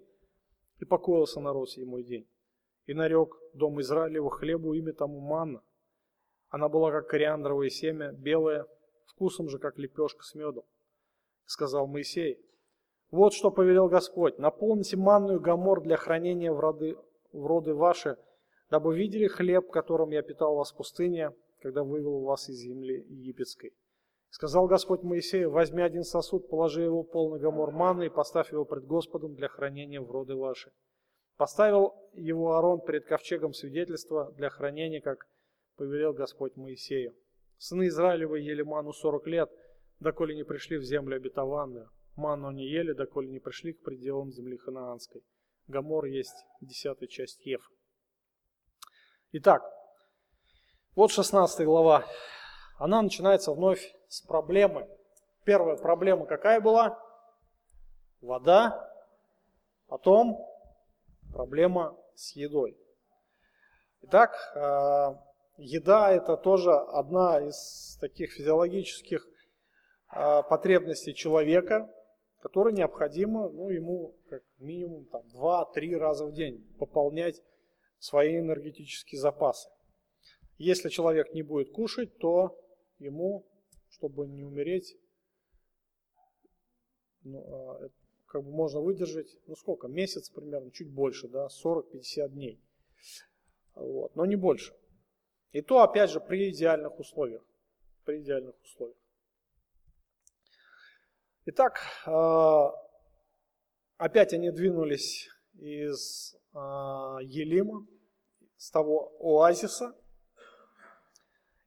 [0.80, 2.26] И покоился народ седьмой день.
[2.86, 5.62] И нарек дом Израилева хлебу имя тому манна.
[6.48, 8.66] Она была как кориандровое семя, белая,
[9.06, 10.64] вкусом же, как лепешка с медом.
[11.44, 12.40] Сказал Моисей,
[13.10, 14.38] вот что повелел Господь.
[14.38, 16.96] Наполните манную гамор для хранения в роды,
[17.32, 18.16] в роды ваши,
[18.70, 23.72] дабы видели хлеб, которым я питал вас в пустыне, когда вывел вас из земли египетской.
[24.30, 28.84] Сказал Господь Моисею, возьми один сосуд, положи его полный гамор маны и поставь его пред
[28.84, 30.70] Господом для хранения в роды ваши.
[31.38, 35.26] Поставил его Аарон перед ковчегом свидетельства для хранения, как
[35.76, 37.14] повелел Господь Моисею.
[37.56, 39.50] Сыны Израилевы ели ману сорок лет,
[39.98, 41.88] доколе не пришли в землю обетованную.
[42.18, 45.22] Ману не ели, доколе не пришли к пределам земли ханаанской.
[45.68, 47.62] Гамор есть десятая часть ефы.
[49.30, 49.62] Итак,
[50.96, 52.04] вот 16 глава.
[52.76, 54.88] Она начинается вновь с проблемы.
[55.44, 57.00] Первая проблема какая была?
[58.20, 58.92] Вода.
[59.86, 60.44] Потом
[61.32, 62.76] проблема с едой.
[64.00, 65.14] Итак, э,
[65.58, 69.24] еда это тоже одна из таких физиологических
[70.16, 71.88] э, потребностей человека
[72.40, 77.42] который необходимо ну, ему как минимум там, 2-3 раза в день пополнять
[77.98, 79.68] свои энергетические запасы.
[80.56, 82.58] Если человек не будет кушать, то
[82.98, 83.46] ему,
[83.90, 84.96] чтобы не умереть,
[87.22, 87.88] ну, а,
[88.26, 92.60] как бы можно выдержать, ну сколько, месяц примерно, чуть больше, да, 40-50 дней.
[93.74, 94.74] Вот, но не больше.
[95.52, 97.42] И то, опять же, при идеальных условиях.
[98.04, 98.96] При идеальных условиях.
[101.50, 102.74] Итак, а,
[103.96, 107.86] опять они двинулись из а, Елима,
[108.58, 109.96] с того оазиса.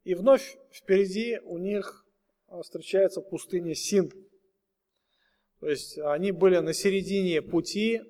[0.03, 2.05] И вновь впереди у них
[2.61, 4.11] встречается пустыня Син.
[5.61, 8.03] То есть они были на середине пути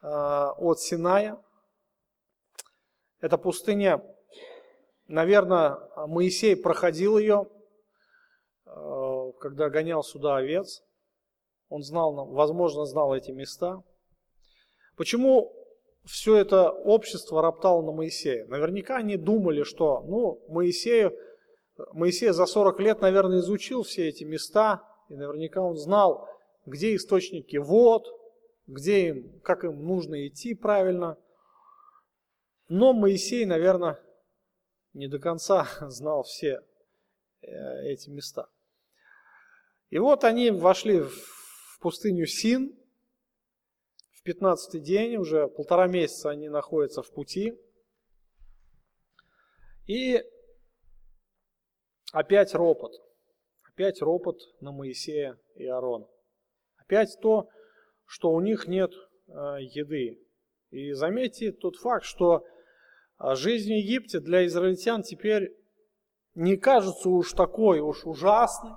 [0.00, 1.36] а, от Синая.
[3.20, 4.02] Эта пустыня,
[5.08, 7.50] наверное, Моисей проходил ее,
[8.64, 10.85] когда гонял сюда овец.
[11.68, 13.82] Он знал, возможно, знал эти места.
[14.96, 15.52] Почему
[16.04, 18.46] все это общество роптало на Моисея?
[18.46, 21.16] Наверняка они думали, что ну, Моисею,
[21.92, 26.28] Моисей за 40 лет, наверное, изучил все эти места, и наверняка он знал,
[26.64, 28.06] где источники вод,
[28.66, 31.18] где им, как им нужно идти правильно.
[32.68, 34.00] Но Моисей, наверное,
[34.92, 36.62] не до конца знал все
[37.42, 38.48] э, эти места.
[39.90, 41.35] И вот они вошли в в
[41.86, 42.76] пустыню Син.
[44.10, 47.56] В 15 день, уже полтора месяца они находятся в пути.
[49.86, 50.20] И
[52.10, 52.90] опять ропот.
[53.68, 56.08] Опять ропот на Моисея и Аарона.
[56.78, 57.48] Опять то,
[58.04, 58.92] что у них нет
[59.28, 59.30] э,
[59.60, 60.20] еды.
[60.70, 62.44] И заметьте тот факт, что
[63.20, 65.56] э, жизнь в Египте для израильтян теперь
[66.34, 68.72] не кажется уж такой уж ужасной,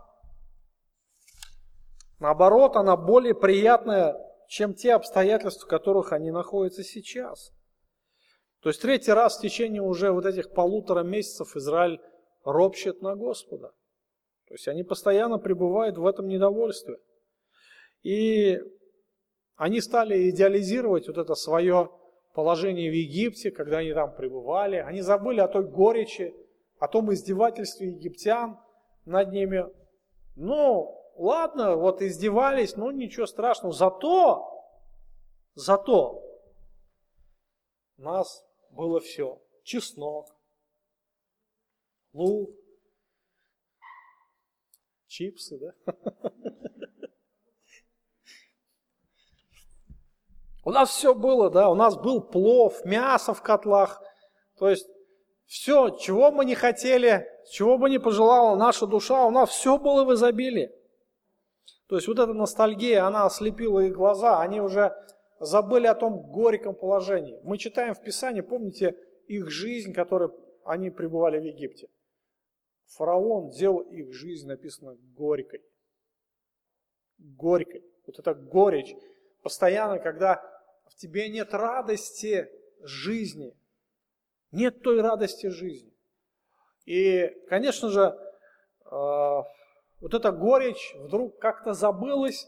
[2.20, 4.16] Наоборот, она более приятная,
[4.48, 7.52] чем те обстоятельства, в которых они находятся сейчас.
[8.62, 12.02] То есть третий раз в течение уже вот этих полутора месяцев Израиль
[12.44, 13.72] ропщет на Господа.
[14.48, 16.98] То есть они постоянно пребывают в этом недовольстве.
[18.04, 18.60] И
[19.56, 21.90] они стали идеализировать вот это свое
[22.34, 24.78] положение в Египте, когда они там пребывали.
[24.78, 26.34] Они забыли о той горечи,
[26.80, 28.58] о том издевательстве египтян
[29.06, 29.66] над ними.
[30.36, 33.74] Ну, ладно, вот издевались, ну ничего страшного.
[33.74, 34.48] Зато,
[35.54, 36.24] зато
[37.98, 39.42] у нас было все.
[39.64, 40.28] Чеснок,
[42.14, 42.50] лук,
[45.08, 45.74] чипсы, да?
[50.64, 54.02] У нас все было, да, у нас был плов, мясо в котлах.
[54.58, 54.88] То есть
[55.46, 60.04] все, чего мы не хотели, чего бы не пожелала наша душа, у нас все было
[60.04, 60.79] в изобилии.
[61.90, 64.96] То есть вот эта ностальгия, она ослепила их глаза, они уже
[65.40, 67.40] забыли о том горьком положении.
[67.44, 70.30] Мы читаем в Писании, помните, их жизнь, которой
[70.66, 71.90] они пребывали в Египте.
[72.90, 75.64] Фараон делал их жизнь, написано, горькой.
[77.18, 77.84] Горькой.
[78.06, 78.96] Вот это горечь.
[79.42, 80.44] Постоянно, когда
[80.86, 83.58] в тебе нет радости жизни,
[84.52, 85.92] нет той радости жизни.
[86.86, 88.16] И, конечно же,
[88.86, 89.44] э,
[90.00, 92.48] вот эта горечь вдруг как-то забылась,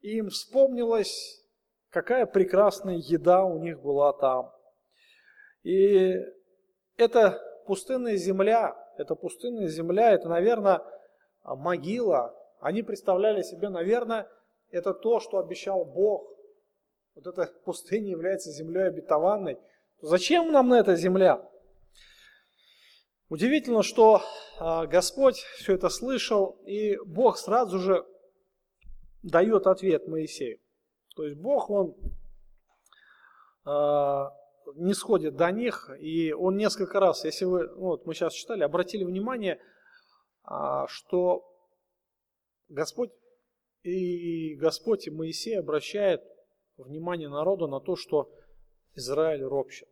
[0.00, 1.44] и им вспомнилось,
[1.90, 4.52] какая прекрасная еда у них была там.
[5.62, 6.14] И
[6.96, 10.82] эта пустынная земля, эта пустынная земля, это, наверное,
[11.44, 12.34] могила.
[12.60, 14.28] Они представляли себе, наверное,
[14.70, 16.28] это то, что обещал Бог.
[17.14, 19.58] Вот эта пустыня является землей обетованной.
[20.00, 21.42] Зачем нам на эта земля?
[23.28, 24.22] Удивительно, что
[24.58, 28.06] а, Господь все это слышал, и Бог сразу же
[29.22, 30.60] дает ответ Моисею.
[31.14, 31.94] То есть Бог, Он
[33.66, 34.32] а,
[34.76, 38.62] не сходит до них, и Он несколько раз, если вы, ну, вот мы сейчас читали,
[38.62, 39.60] обратили внимание,
[40.44, 41.44] а, что
[42.68, 43.10] Господь
[43.82, 46.22] и Господь и Моисей обращает
[46.78, 48.32] внимание народа на то, что
[48.94, 49.88] Израиль ропщет,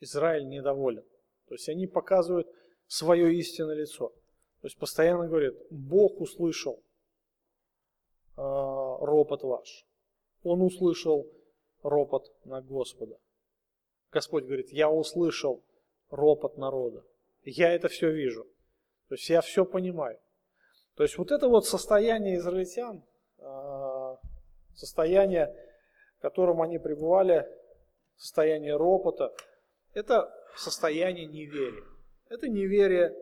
[0.00, 1.04] Израиль недоволен.
[1.48, 2.46] То есть они показывают
[2.86, 4.08] свое истинное лицо.
[4.60, 6.82] То есть постоянно говорит, Бог услышал
[8.36, 9.86] э, ропот ваш.
[10.42, 11.26] Он услышал
[11.82, 13.18] ропот на Господа.
[14.10, 15.62] Господь говорит, я услышал
[16.10, 17.04] ропот народа.
[17.42, 18.44] Я это все вижу.
[19.08, 20.18] То есть я все понимаю.
[20.94, 23.04] То есть вот это вот состояние израильтян,
[23.38, 24.16] э,
[24.74, 25.54] состояние,
[26.18, 27.46] в котором они пребывали,
[28.16, 29.34] состояние ропота,
[29.92, 31.84] это состояние неверия.
[32.28, 33.14] Это неверие,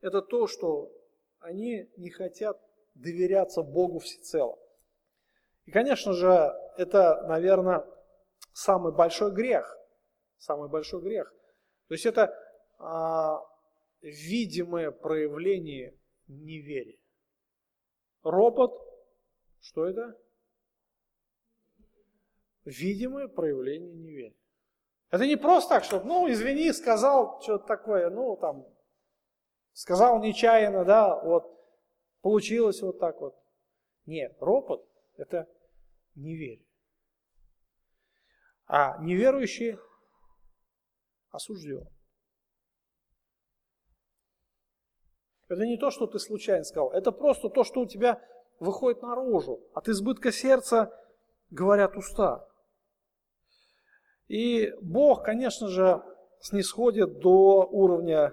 [0.00, 0.92] это то, что
[1.38, 2.60] они не хотят
[2.94, 4.58] доверяться Богу всецело.
[5.64, 7.86] И, конечно же, это, наверное,
[8.52, 9.78] самый большой грех.
[10.38, 11.32] Самый большой грех.
[11.88, 12.36] То есть это
[12.78, 13.40] а,
[14.00, 16.98] видимое проявление неверия.
[18.22, 18.72] Ропот,
[19.60, 20.18] что это?
[22.64, 24.41] Видимое проявление неверия.
[25.12, 28.66] Это не просто так, что, ну, извини, сказал что-то такое, ну, там,
[29.74, 31.54] сказал нечаянно, да, вот,
[32.22, 33.36] получилось вот так вот.
[34.06, 34.88] Нет, ропот–
[35.18, 35.46] это
[36.14, 36.66] неверие.
[38.64, 39.78] А неверующий
[41.28, 41.86] осужден.
[45.48, 48.18] Это не то, что ты случайно сказал, это просто то, что у тебя
[48.58, 49.60] выходит наружу.
[49.74, 50.90] От избытка сердца
[51.50, 52.48] говорят уста.
[54.28, 56.02] И Бог, конечно же,
[56.40, 58.32] снисходит до уровня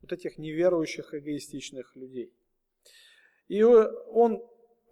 [0.00, 2.32] вот этих неверующих, эгоистичных людей.
[3.48, 4.42] И он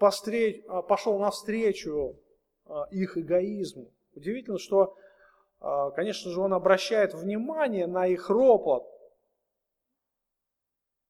[0.01, 2.18] а, пошел навстречу
[2.64, 3.93] а, их эгоизму.
[4.14, 4.97] Удивительно, что,
[5.61, 8.84] а, конечно же, он обращает внимание на их ропот,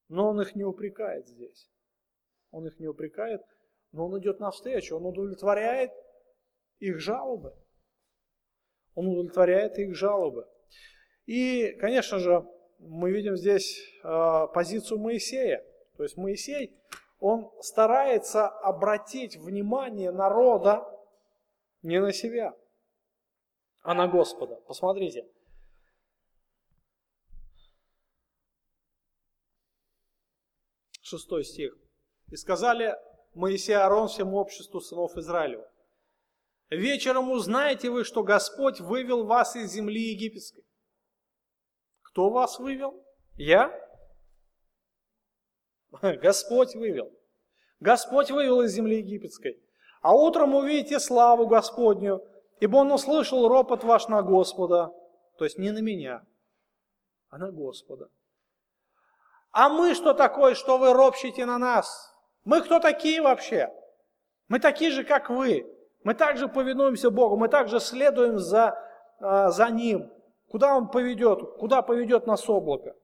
[0.08, 1.68] но он их не упрекает здесь.
[2.50, 3.42] Он их не упрекает,
[3.92, 5.90] но он идет навстречу, он удовлетворяет
[6.78, 7.54] их жалобы.
[8.96, 10.48] Он удовлетворяет их жалобы.
[11.26, 12.44] И, конечно же,
[12.80, 15.64] мы видим здесь э, позицию Моисея.
[15.96, 16.76] То есть Моисей,
[17.20, 20.84] он старается обратить внимание народа
[21.82, 22.54] не на себя,
[23.82, 24.56] а на Господа.
[24.66, 25.26] Посмотрите.
[31.02, 31.78] Шестой стих.
[32.32, 32.96] «И сказали
[33.34, 35.70] Моисей Аарон всему обществу сынов Израилева,
[36.70, 40.64] Вечером узнаете вы, что Господь вывел вас из земли египетской.
[42.02, 43.04] Кто вас вывел?
[43.34, 43.72] Я?
[46.02, 47.12] Господь вывел.
[47.78, 49.62] Господь вывел из земли египетской.
[50.02, 52.22] А утром увидите славу Господню,
[52.60, 54.92] ибо он услышал ропот ваш на Господа,
[55.36, 56.24] то есть не на меня,
[57.28, 58.08] а на Господа.
[59.50, 62.12] А мы что такое, что вы ропщите на нас?
[62.44, 63.72] Мы кто такие вообще?
[64.48, 65.66] Мы такие же, как вы.
[66.06, 68.78] Мы также повинуемся Богу, мы также следуем за,
[69.18, 70.08] а, за Ним.
[70.48, 72.94] Куда Он поведет, куда поведет нас облако?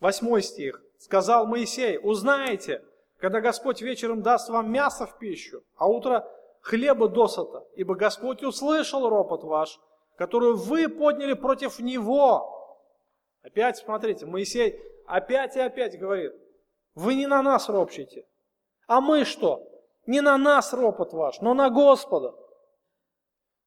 [0.00, 0.82] Восьмой стих.
[0.98, 2.84] Сказал Моисей, узнаете,
[3.18, 6.28] когда Господь вечером даст вам мясо в пищу, а утро
[6.62, 9.78] хлеба досыта, ибо Господь услышал ропот ваш,
[10.16, 12.74] который вы подняли против Него.
[13.44, 16.32] Опять смотрите, Моисей опять и опять говорит,
[16.96, 18.26] вы не на нас ропщите,
[18.88, 19.70] а мы что?
[20.06, 22.34] Не на нас ропот ваш, но на Господа.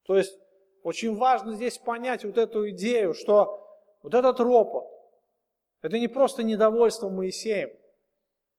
[0.03, 0.38] То есть
[0.83, 3.67] очень важно здесь понять вот эту идею, что
[4.03, 4.88] вот этот ропот,
[5.81, 7.71] это не просто недовольство Моисеем,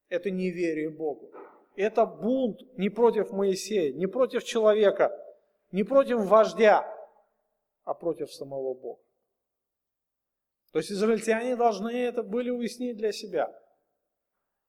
[0.08, 1.30] это неверие Богу.
[1.76, 5.16] Это бунт не против Моисея, не против человека,
[5.70, 6.92] не против вождя,
[7.84, 9.00] а против самого Бога.
[10.72, 13.54] То есть израильтяне должны это были уяснить для себя.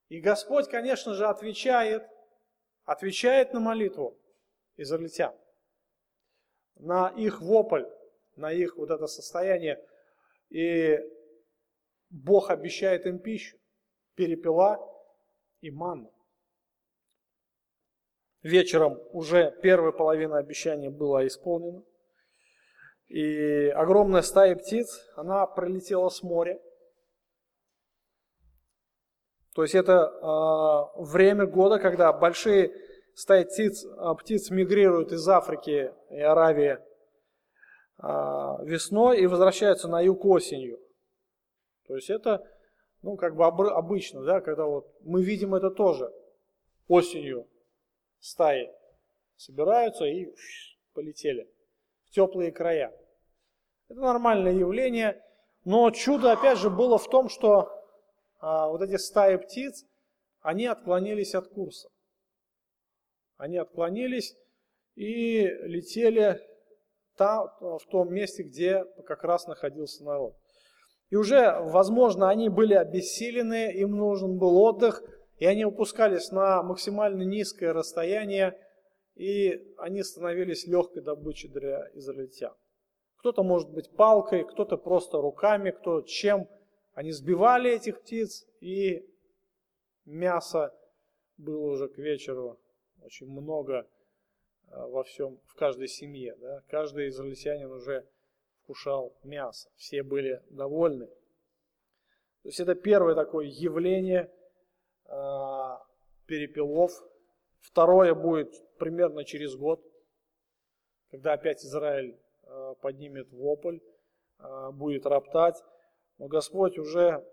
[0.07, 2.07] И Господь, конечно же, отвечает,
[2.89, 4.17] отвечает на молитву
[4.75, 5.35] израильтян,
[6.75, 7.85] на их вопль,
[8.35, 9.79] на их вот это состояние.
[10.49, 10.97] И
[12.09, 13.59] Бог обещает им пищу,
[14.15, 14.79] перепела
[15.61, 16.11] и манну.
[18.41, 21.83] Вечером уже первая половина обещания была исполнена.
[23.07, 26.59] И огромная стая птиц, она пролетела с моря.
[29.53, 32.71] То есть это э, время года, когда большие
[33.15, 38.07] стаи птиц, э, птиц мигрируют из Африки и Аравии э,
[38.63, 40.79] весной и возвращаются на юг осенью.
[41.87, 42.45] То есть это
[43.01, 46.11] ну, как бы обычно, да, когда вот мы видим это тоже
[46.87, 47.47] осенью
[48.19, 48.69] стаи
[49.37, 50.33] собираются и
[50.93, 51.49] полетели
[52.05, 52.93] в теплые края.
[53.87, 55.21] Это нормальное явление,
[55.63, 57.78] но чудо опять же было в том, что а,
[58.41, 59.85] вот эти стаи птиц,
[60.41, 61.89] они отклонились от курса.
[63.37, 64.35] Они отклонились
[64.95, 66.39] и летели
[67.17, 70.35] там, в том месте, где как раз находился народ.
[71.09, 75.01] И уже, возможно, они были обессилены, им нужен был отдых,
[75.37, 78.59] и они опускались на максимально низкое расстояние,
[79.15, 82.53] и они становились легкой добычей для израильтян.
[83.17, 86.47] Кто-то может быть палкой, кто-то просто руками, кто чем.
[86.99, 89.09] Они сбивали этих птиц, и
[90.03, 90.77] мяса
[91.37, 92.59] было уже к вечеру
[93.01, 93.89] очень много
[94.67, 96.35] а, во всем, в каждой семье.
[96.41, 96.61] Да?
[96.67, 98.05] Каждый израильтянин уже
[98.63, 99.69] вкушал мясо.
[99.77, 101.07] Все были довольны.
[101.07, 104.29] То есть это первое такое явление
[105.05, 105.77] э,
[106.25, 106.91] перепелов.
[107.61, 109.81] Второе будет примерно через год,
[111.11, 113.79] когда опять Израиль э, поднимет вопль,
[114.39, 115.63] э, будет роптать.
[116.19, 117.25] Но Господь уже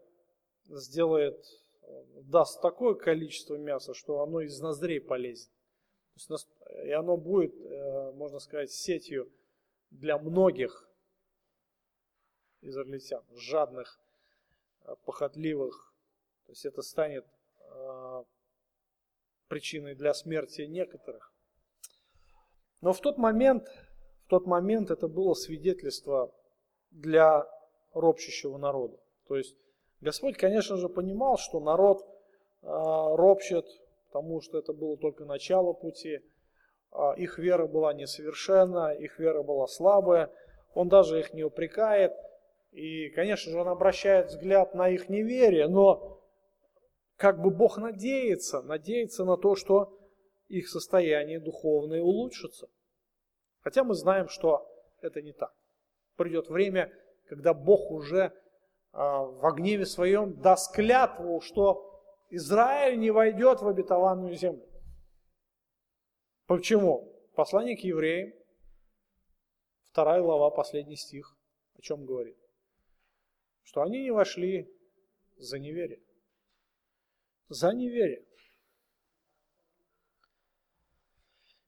[0.65, 1.45] сделает,
[2.23, 5.51] даст такое количество мяса, что оно из ноздрей полезет.
[6.85, 7.55] И оно будет,
[8.15, 9.31] можно сказать, сетью
[9.91, 10.89] для многих
[12.63, 13.99] израильтян, жадных,
[14.85, 15.95] э, похотливых.
[16.47, 17.27] То есть это станет
[17.59, 18.25] э,
[19.49, 21.33] причиной для смерти некоторых.
[22.81, 23.69] Но в тот момент,
[24.25, 26.33] в тот момент это было свидетельство
[26.91, 27.47] для
[28.01, 28.97] ропщущего народа.
[29.29, 29.57] То есть
[30.01, 32.07] Господь, конечно же, понимал, что народ э,
[32.67, 33.67] ропщет,
[34.07, 36.21] потому что это было только начало пути.
[37.19, 40.33] Их вера была несовершенна, их вера была слабая.
[40.73, 42.13] Он даже их не упрекает,
[42.77, 46.21] и, конечно же, он обращает взгляд на их неверие, но
[47.17, 49.99] как бы Бог надеется, надеется на то, что
[50.49, 52.69] их состояние духовное улучшится.
[53.61, 54.71] Хотя мы знаем, что
[55.01, 55.55] это не так.
[56.17, 56.93] Придет время,
[57.29, 58.33] когда Бог уже
[58.93, 64.67] а, в гневе своем даст клятву, что Израиль не войдет в обетованную землю.
[66.47, 67.13] Почему?
[67.35, 68.33] Послание к евреям,
[69.85, 71.37] вторая глава, последний стих,
[71.77, 72.37] о чем говорит?
[73.67, 74.73] что они не вошли
[75.37, 76.01] за неверие.
[77.49, 78.25] За неверие.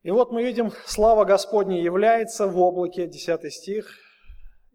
[0.03, 3.93] И вот мы видим, слава Господня является в облаке, 10 стих,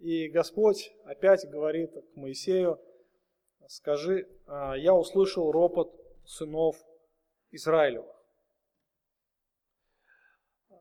[0.04, 2.78] и Господь опять говорит к Моисею,
[3.70, 5.96] скажи, «А, я услышал ропот
[6.26, 6.76] сынов
[7.52, 8.14] Израилева.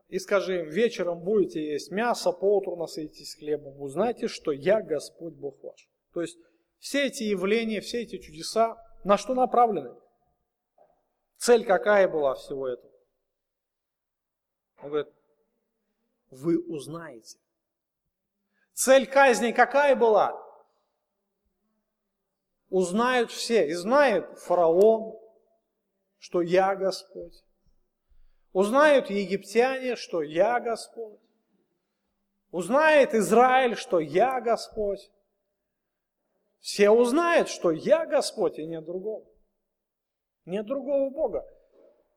[0.09, 5.63] И скажи им, вечером будете есть мясо, поутру насытитесь хлебом, узнайте, что я Господь Бог
[5.63, 5.89] ваш.
[6.13, 6.37] То есть
[6.79, 9.95] все эти явления, все эти чудеса на что направлены?
[11.37, 12.91] Цель какая была всего этого?
[14.81, 15.13] Он говорит,
[16.29, 17.37] вы узнаете.
[18.73, 20.39] Цель казни какая была?
[22.69, 23.67] Узнают все.
[23.67, 25.17] И знает фараон,
[26.17, 27.43] что я Господь.
[28.51, 31.19] Узнают египтяне, что я Господь.
[32.51, 35.11] Узнает Израиль, что я Господь.
[36.59, 39.25] Все узнают, что я Господь и нет другого.
[40.45, 41.45] Нет другого Бога.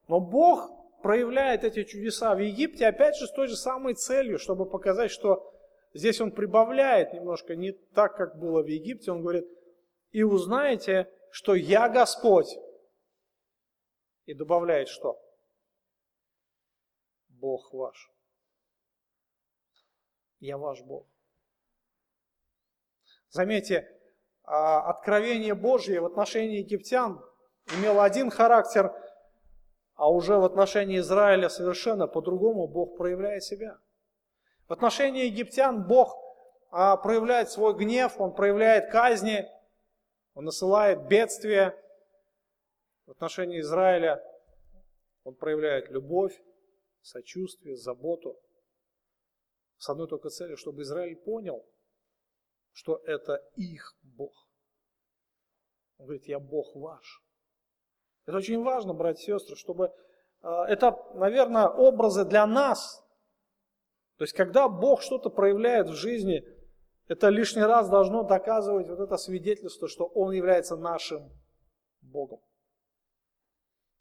[0.09, 0.71] Но Бог
[1.03, 5.53] проявляет эти чудеса в Египте, опять же, с той же самой целью, чтобы показать, что
[5.97, 9.11] здесь он прибавляет немножко не так, как было в Египте.
[9.13, 9.47] Он говорит,
[10.11, 12.49] и узнаете, что я Господь.
[14.25, 15.21] И добавляет что?
[17.29, 18.11] Бог ваш.
[20.41, 21.07] Я ваш Бог.
[23.29, 23.89] Заметьте,
[24.45, 27.23] а, откровение Божье в отношении египтян
[27.79, 28.93] имело один характер,
[29.95, 33.79] а уже в отношении Израиля совершенно по-другому Бог проявляет себя.
[34.69, 36.17] В отношении египтян Бог
[36.71, 39.47] а, проявляет свой гнев, Он проявляет казни,
[40.35, 41.81] Он насылает бедствия.
[43.07, 44.23] В отношении Израиля
[45.25, 46.37] Он проявляет любовь,
[47.01, 48.37] сочувствие, заботу.
[49.79, 51.65] С одной только целью, чтобы Израиль понял,
[52.73, 54.49] что это их Бог.
[55.99, 57.23] Он говорит, я Бог ваш.
[58.27, 59.95] Это очень важно, братья и сестры, чтобы...
[60.43, 63.06] Э, это, наверное, образы для нас.
[64.17, 66.45] То есть, когда Бог что-то проявляет в жизни,
[67.07, 71.31] это лишний раз должно доказывать вот это свидетельство, что Он является нашим
[72.01, 72.41] Богом.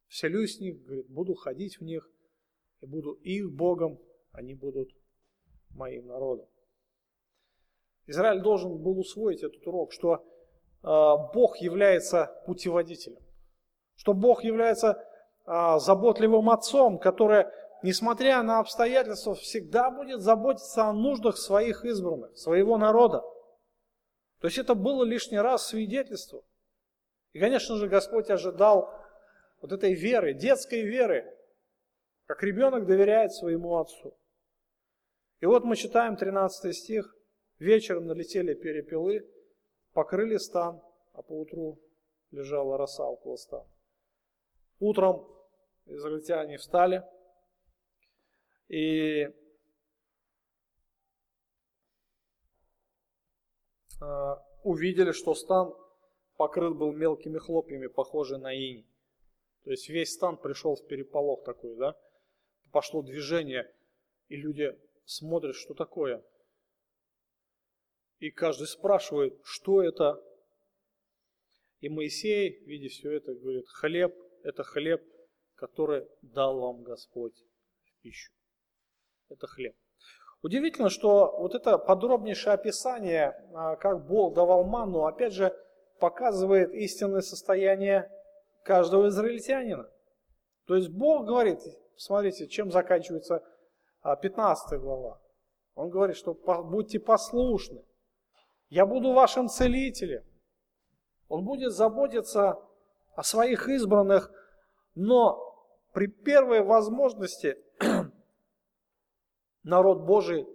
[0.07, 2.09] Вселюсь в них, говорит, буду ходить в них,
[2.82, 3.99] и буду их Богом,
[4.32, 4.89] они будут
[5.72, 6.47] моим народом.
[8.05, 10.22] Израиль должен был усвоить этот урок, что э,
[11.34, 13.26] Бог является путеводителем
[13.95, 15.03] что Бог является
[15.45, 17.45] а, заботливым отцом, который,
[17.86, 23.21] несмотря на обстоятельства, всегда будет заботиться о нуждах своих избранных, своего народа.
[24.39, 26.43] То есть это было лишний раз свидетельство.
[27.33, 28.91] И, конечно же, Господь ожидал
[29.61, 31.31] вот этой веры, детской веры,
[32.25, 34.17] как ребенок доверяет своему отцу.
[35.41, 37.15] И вот мы читаем 13 стих.
[37.59, 39.29] Вечером налетели перепелы,
[39.93, 40.81] покрыли стан,
[41.13, 41.79] а поутру
[42.31, 43.69] лежала роса около стана.
[44.79, 45.25] Утром
[45.86, 47.03] израильтяне встали
[48.68, 49.28] и
[54.01, 55.74] а, увидели, что стан
[56.38, 58.88] покрыт был мелкими хлопьями, похожий на иней.
[59.63, 61.95] То есть весь стан пришел в переполох такой, да?
[62.72, 63.72] Пошло движение,
[64.28, 66.24] и люди смотрят, что такое.
[68.20, 70.22] И каждый спрашивает, что это.
[71.80, 75.03] И Моисей, видя все это, говорит, хлеб это хлеб,
[75.55, 77.36] который дал вам Господь
[77.84, 78.32] в пищу.
[79.30, 79.76] Это хлеб.
[80.41, 85.55] Удивительно, что вот это подробнейшее описание, а, как Бог давал манну, опять же,
[85.99, 88.11] показывает истинное состояние
[88.63, 89.89] каждого израильтянина.
[90.67, 91.59] То есть Бог говорит,
[91.95, 93.43] смотрите, чем заканчивается
[94.03, 95.21] 15 а, глава.
[95.73, 97.84] Он говорит, что будьте послушны.
[98.69, 100.23] Я буду вашим целителем.
[101.28, 102.59] Он будет заботиться
[103.15, 104.32] о своих избранных,
[104.93, 105.41] но
[105.93, 107.57] при первой возможности
[109.66, 110.47] народ Божий,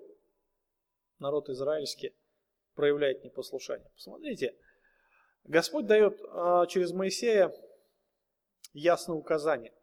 [1.19, 2.17] народ израильский
[2.75, 3.91] проявляет непослушание.
[3.91, 4.57] Посмотрите,
[5.45, 7.53] Господь дает а, через Моисея
[8.73, 9.75] ясное указание,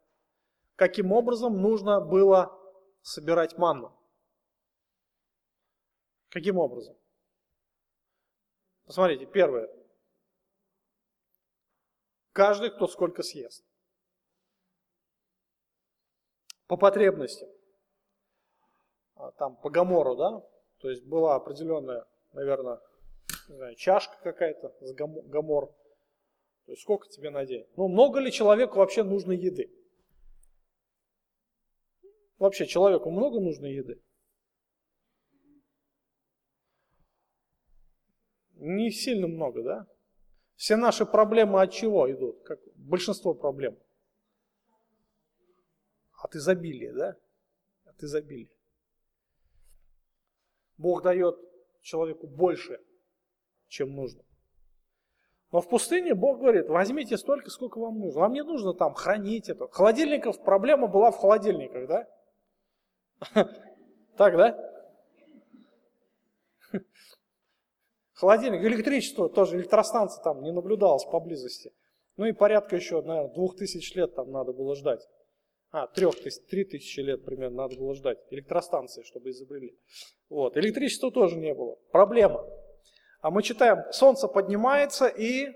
[0.76, 2.58] каким образом нужно было
[3.02, 3.94] собирать манну.
[6.30, 6.98] Каким образом?
[8.86, 9.70] Посмотрите, первое.
[12.32, 13.66] Каждый, кто сколько съест.
[16.68, 17.50] По потребностям.
[19.20, 20.42] А, там по гамору, да?
[20.80, 22.80] То есть была определенная, наверное,
[23.50, 25.68] не знаю, чашка какая-то с гамор.
[26.66, 27.44] То есть сколько тебе на?
[27.78, 29.72] Ну, много ли человеку вообще нужно еды?
[32.38, 34.02] Вообще человеку много нужно еды?
[38.56, 39.88] Не сильно много, да?
[40.56, 42.42] Все наши проблемы от чего идут?
[42.44, 43.78] Как большинство проблем.
[46.22, 47.16] От изобилия, да?
[47.86, 48.57] От изобилия.
[50.78, 51.38] Бог дает
[51.82, 52.80] человеку больше,
[53.68, 54.24] чем нужно.
[55.52, 58.22] Но в пустыне Бог говорит, возьмите столько, сколько вам нужно.
[58.22, 59.68] Вам не нужно там хранить это.
[59.70, 62.08] Холодильников, проблема была в холодильниках, да?
[64.18, 64.74] Так, да?
[68.14, 71.72] Холодильник, электричество тоже, электростанция там не наблюдалось поблизости.
[72.18, 75.08] Ну и порядка еще, наверное, двух тысяч лет там надо было ждать.
[75.78, 79.78] А, трех тысяч, три тысячи лет примерно надо было ждать электростанции, чтобы изобрели.
[80.28, 80.58] Вот.
[80.58, 81.76] Электричества тоже не было.
[81.92, 82.44] Проблема.
[83.22, 85.50] А мы читаем, солнце поднимается и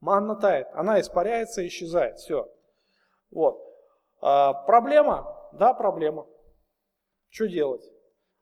[0.00, 0.66] манна тает.
[0.72, 2.18] Она испаряется исчезает.
[2.18, 2.52] Все.
[3.30, 3.62] Вот.
[4.20, 5.24] А, проблема?
[5.52, 6.26] Да, проблема.
[7.28, 7.84] Что делать?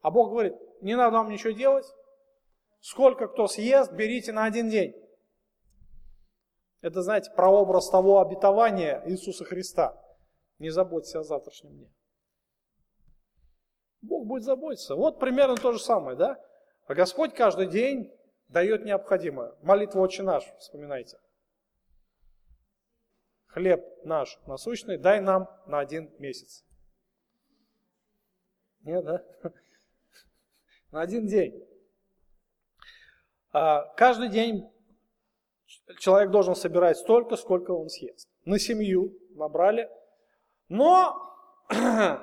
[0.01, 1.87] А Бог говорит, не надо вам ничего делать.
[2.80, 4.95] Сколько кто съест, берите на один день.
[6.80, 10.01] Это, знаете, прообраз того обетования Иисуса Христа.
[10.63, 11.93] Не заботься о завтрашнем дне.
[14.01, 14.95] Бог будет заботиться.
[14.95, 16.41] Вот примерно то же самое, да?
[16.87, 18.13] А Господь каждый день
[18.47, 19.57] дает необходимое.
[19.63, 21.19] Молитва «Отче наш», вспоминайте.
[23.47, 26.65] Хлеб наш насущный дай нам на один месяц.
[28.83, 29.25] Нет, да?
[30.93, 31.61] На один день.
[33.51, 34.71] А каждый день
[35.99, 38.29] человек должен собирать столько, сколько он съест.
[38.45, 39.91] На семью набрали.
[40.73, 41.37] Но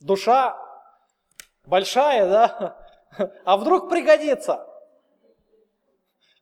[0.00, 0.58] душа
[1.64, 2.76] большая, да?
[3.44, 4.66] А вдруг пригодится?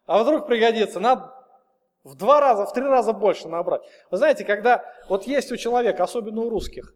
[0.06, 0.98] А вдруг пригодится?
[0.98, 1.34] Надо
[2.04, 3.82] в два раза, в три раза больше набрать.
[4.10, 6.94] Вы знаете, когда вот есть у человека, особенно у русских,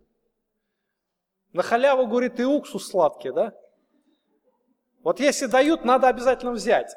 [1.53, 3.53] на халяву, говорит, и уксус сладкий, да?
[5.03, 6.97] Вот если дают, надо обязательно взять.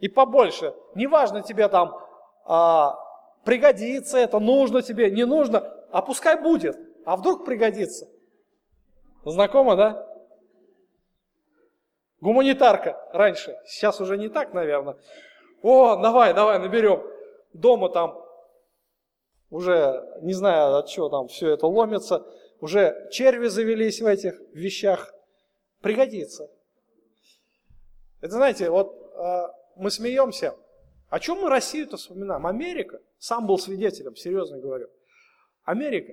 [0.00, 0.74] И побольше.
[0.96, 1.96] Неважно тебе там,
[2.44, 3.03] а,
[3.44, 6.76] пригодится это, нужно тебе, не нужно, а пускай будет.
[7.04, 8.08] А вдруг пригодится.
[9.24, 10.06] Знакомо, да?
[12.20, 14.96] Гуманитарка раньше, сейчас уже не так, наверное.
[15.62, 17.02] О, давай, давай, наберем.
[17.52, 18.24] Дома там
[19.50, 22.26] уже, не знаю от чего там все это ломится,
[22.60, 25.14] уже черви завелись в этих вещах.
[25.80, 26.50] Пригодится.
[28.20, 30.56] Это знаете, вот э, мы смеемся.
[31.10, 32.46] О чем мы Россию-то вспоминаем?
[32.46, 33.00] Америка.
[33.24, 34.90] Сам был свидетелем, серьезно говорю.
[35.62, 36.12] Америка.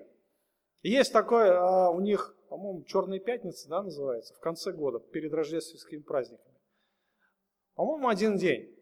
[0.82, 6.00] Есть такое э, у них по-моему, Черные пятницы, да, называется, в конце года, перед рождественскими
[6.00, 6.56] праздниками.
[7.76, 8.74] По-моему, один день.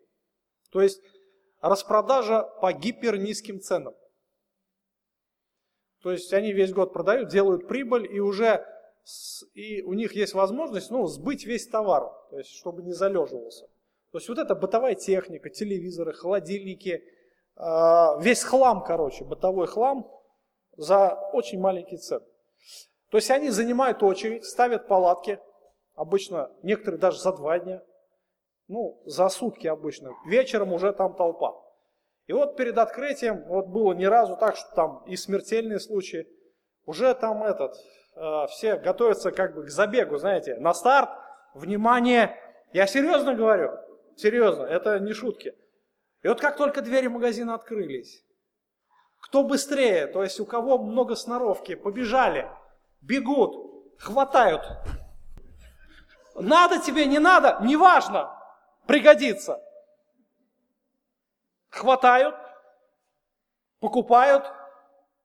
[0.71, 1.01] То есть
[1.59, 3.95] распродажа по гипернизким ценам.
[6.03, 8.63] То есть они весь год продают, делают прибыль и уже
[9.55, 13.65] и у них есть возможность ну, сбыть весь товар, то есть чтобы не залеживался.
[14.11, 17.18] То есть вот это бытовая техника, телевизоры, холодильники, а,
[17.59, 20.09] весь хлам, короче, бытовой хлам
[20.77, 22.21] за очень маленький цен.
[23.11, 25.39] То есть они занимают очередь, ставят палатки,
[25.95, 27.83] обычно некоторые даже за два дня,
[28.67, 30.11] ну, за сутки обычно.
[30.25, 31.53] Вечером уже там толпа.
[32.27, 36.27] И вот перед открытием, вот было ни разу так, что там и смертельные случаи,
[36.85, 37.75] уже там этот,
[38.15, 41.09] э, все готовятся как бы к забегу, знаете, на старт,
[41.55, 42.35] внимание,
[42.71, 43.71] я серьезно говорю,
[44.15, 45.55] серьезно, это не шутки.
[46.23, 48.23] И вот как только двери магазина открылись,
[49.21, 52.49] кто быстрее, то есть у кого много сноровки, побежали–
[53.01, 54.63] бегут, хватают.
[56.35, 58.35] Надо тебе, не надо, неважно,
[58.87, 59.61] пригодится.
[61.69, 62.35] Хватают,
[63.79, 64.45] покупают,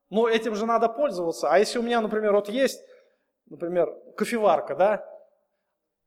[0.09, 1.49] но этим же надо пользоваться.
[1.49, 2.81] А если у меня, например, вот есть,
[3.47, 5.05] например, кофеварка, да?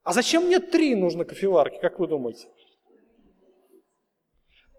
[0.04, 2.48] А зачем мне три нужно кофеварки, как вы думаете?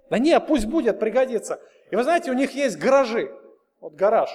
[0.09, 1.59] Да не, пусть будет, пригодится.
[1.91, 3.31] И вы знаете, у них есть гаражи,
[3.79, 4.29] вот гараж.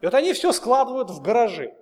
[0.00, 1.74] И вот они все складывают в гаражи.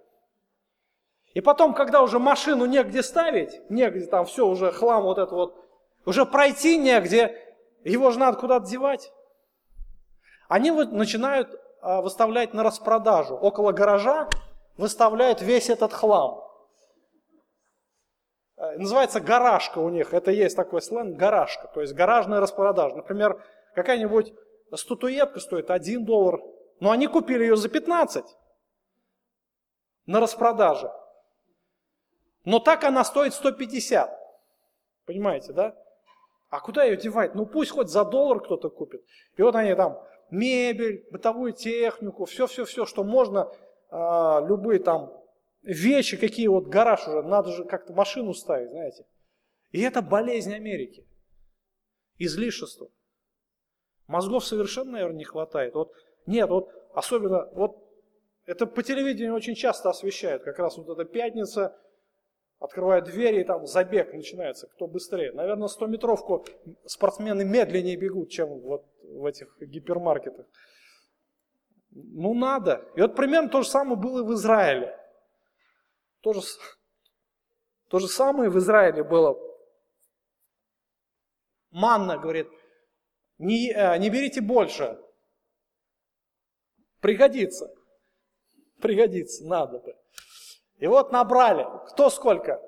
[1.32, 5.56] И потом, когда уже машину негде ставить, негде там все уже хлам вот это вот,
[6.04, 7.36] уже пройти негде,
[7.84, 9.12] его же надо куда-то девать.
[10.48, 13.36] Они вот начинают а, выставлять на распродажу.
[13.36, 14.28] Около гаража
[14.76, 16.42] выставляют весь этот хлам.
[18.60, 20.12] Э, называется гаражка у них.
[20.12, 21.68] Это есть такой сленг гаражка.
[21.68, 22.94] То есть гаражная распродажа.
[22.94, 23.42] Например,
[23.74, 24.34] какая-нибудь
[24.74, 26.40] статуэтка стоит 1 доллар.
[26.78, 28.24] Но они купили ее за 15
[30.06, 30.90] на распродаже.
[32.44, 34.18] Но так она стоит 150.
[35.06, 35.74] Понимаете, да?
[36.50, 37.34] А куда ее девать?
[37.34, 39.04] Ну пусть хоть за доллар кто-то купит.
[39.36, 39.98] И вот они там
[40.30, 43.52] мебель, бытовую технику, все-все-все, что можно,
[43.90, 45.12] э, любые там
[45.62, 49.06] вещи, какие вот гараж уже, надо же как-то машину ставить, знаете.
[49.70, 51.06] И это болезнь Америки.
[52.18, 52.88] Излишество.
[54.06, 55.74] Мозгов совершенно, наверное, не хватает.
[55.74, 55.92] Вот,
[56.26, 57.76] нет, вот особенно, вот
[58.44, 61.76] это по телевидению очень часто освещают, как раз вот эта пятница,
[62.58, 65.32] открывают двери, и там забег начинается, кто быстрее.
[65.32, 66.46] Наверное, 100-метровку
[66.84, 70.46] спортсмены медленнее бегут, чем вот в этих гипермаркетах.
[71.90, 72.84] Ну, надо.
[72.96, 74.99] И вот примерно то же самое было и в Израиле.
[76.20, 76.42] То же,
[77.88, 79.38] то же самое в Израиле было.
[81.70, 82.48] Манна, говорит,
[83.38, 85.00] Не, э, не берите больше.
[87.00, 87.72] Пригодится.
[88.80, 89.96] Пригодится, надо бы.
[90.78, 91.66] И вот набрали.
[91.88, 92.60] Кто сколько?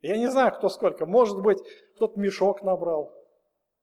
[0.00, 1.06] Я не знаю, кто сколько.
[1.06, 1.58] Может быть,
[1.96, 3.12] кто-то мешок набрал.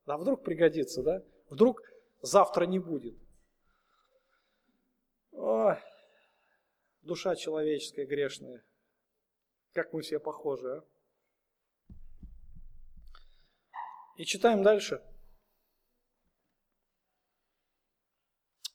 [0.05, 1.21] А вдруг пригодится, да?
[1.49, 1.81] Вдруг
[2.21, 3.15] завтра не будет.
[5.31, 5.77] Ой,
[7.01, 8.63] душа человеческая грешная.
[9.73, 10.83] Как мы все похожи, а?
[14.17, 15.01] И читаем дальше.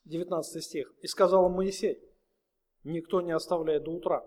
[0.06, 0.92] 19 стих.
[1.02, 2.00] «И сказал Моисей,
[2.84, 4.24] никто не оставляет до утра.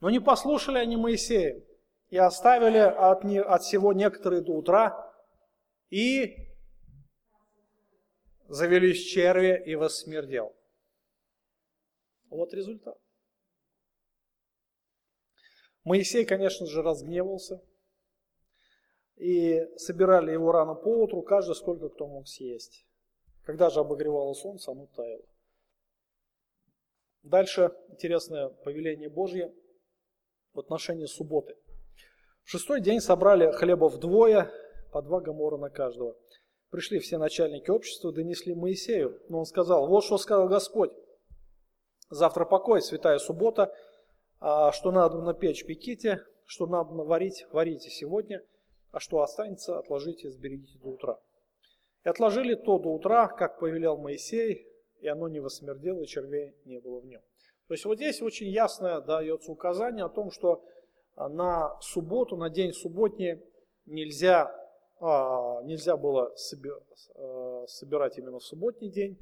[0.00, 1.64] Но не послушали они Моисея,
[2.10, 5.12] и оставили от, не, от всего некоторые до утра,
[5.90, 6.36] и
[8.48, 10.57] завелись черви, и воссмердел».
[12.30, 12.98] Вот результат.
[15.84, 17.62] Моисей, конечно же, разгневался,
[19.16, 22.86] и собирали его рано по утру, каждый сколько кто мог съесть.
[23.42, 25.24] Когда же обогревало солнце, оно таяло.
[27.22, 29.52] Дальше интересное повеление Божье
[30.52, 31.56] в отношении субботы.
[32.44, 34.50] В шестой день собрали хлеба вдвое,
[34.92, 36.16] по два гамора на каждого.
[36.70, 39.20] Пришли все начальники общества, донесли Моисею.
[39.28, 40.92] Но он сказал, вот что сказал Господь.
[42.10, 43.74] Завтра покой, святая суббота,
[44.40, 48.42] а что надо на печь, пеките, что надо варить, варите сегодня,
[48.90, 51.20] а что останется, отложите, сберегите до утра.
[52.04, 54.66] И отложили то до утра, как повелел Моисей,
[55.00, 57.20] и оно не восмердело, и червей не было в нем.
[57.66, 60.64] То есть вот здесь очень ясно дается указание о том, что
[61.14, 63.42] а, на субботу, на день субботний
[63.84, 64.50] нельзя,
[65.00, 66.34] а, нельзя было
[67.66, 69.18] собирать именно в субботний день,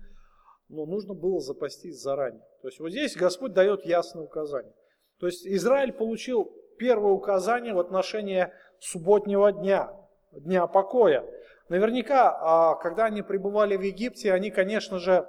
[0.68, 2.42] но нужно было запастись заранее.
[2.62, 4.72] То есть вот здесь Господь дает ясное указание.
[5.18, 8.48] То есть Израиль получил первое указание в отношении
[8.80, 9.92] субботнего дня,
[10.32, 11.24] дня покоя.
[11.68, 15.26] Наверняка, а, когда они пребывали в Египте, они, конечно же,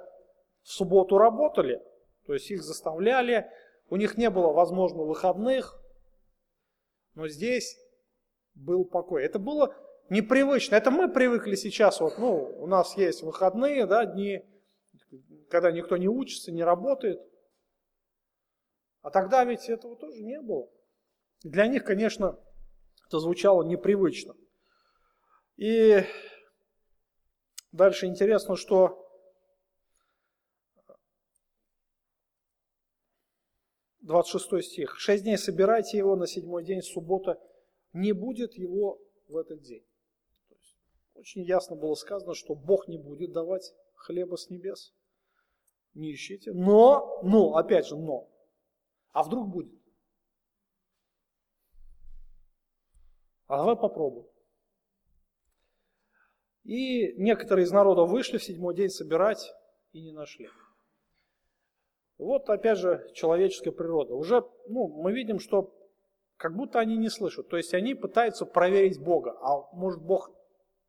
[0.62, 1.82] в субботу работали,
[2.26, 3.50] то есть их заставляли,
[3.90, 5.80] у них не было, возможно, выходных,
[7.14, 7.76] но здесь
[8.54, 9.24] был покой.
[9.24, 9.74] Это было
[10.10, 10.76] непривычно.
[10.76, 14.44] Это мы привыкли сейчас, вот, ну, у нас есть выходные, да, дни,
[15.50, 17.20] когда никто не учится, не работает.
[19.02, 20.68] А тогда ведь этого тоже не было.
[21.42, 22.38] Для них, конечно,
[23.06, 24.34] это звучало непривычно.
[25.56, 26.04] И
[27.72, 29.04] дальше интересно, что
[34.00, 34.98] двадцать шестой стих.
[34.98, 37.40] Шесть дней собирайте его, на седьмой день, суббота,
[37.92, 39.86] не будет его в этот день.
[41.14, 44.94] очень ясно было сказано, что Бог не будет давать хлеба с небес.
[45.98, 46.52] Не ищите.
[46.52, 48.30] Но, но, опять же, но.
[49.10, 49.82] А вдруг будет?
[53.48, 54.28] А давай попробуем.
[56.62, 59.52] И некоторые из народа вышли в седьмой день собирать
[59.90, 60.48] и не нашли.
[62.16, 64.14] Вот опять же человеческая природа.
[64.14, 65.74] Уже ну, мы видим, что
[66.36, 67.48] как будто они не слышат.
[67.48, 69.36] То есть они пытаются проверить Бога.
[69.40, 70.30] А может Бог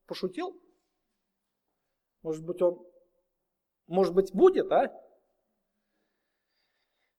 [0.05, 0.55] пошутил?
[2.21, 2.85] Может быть он,
[3.89, 4.91] может быть будет, а?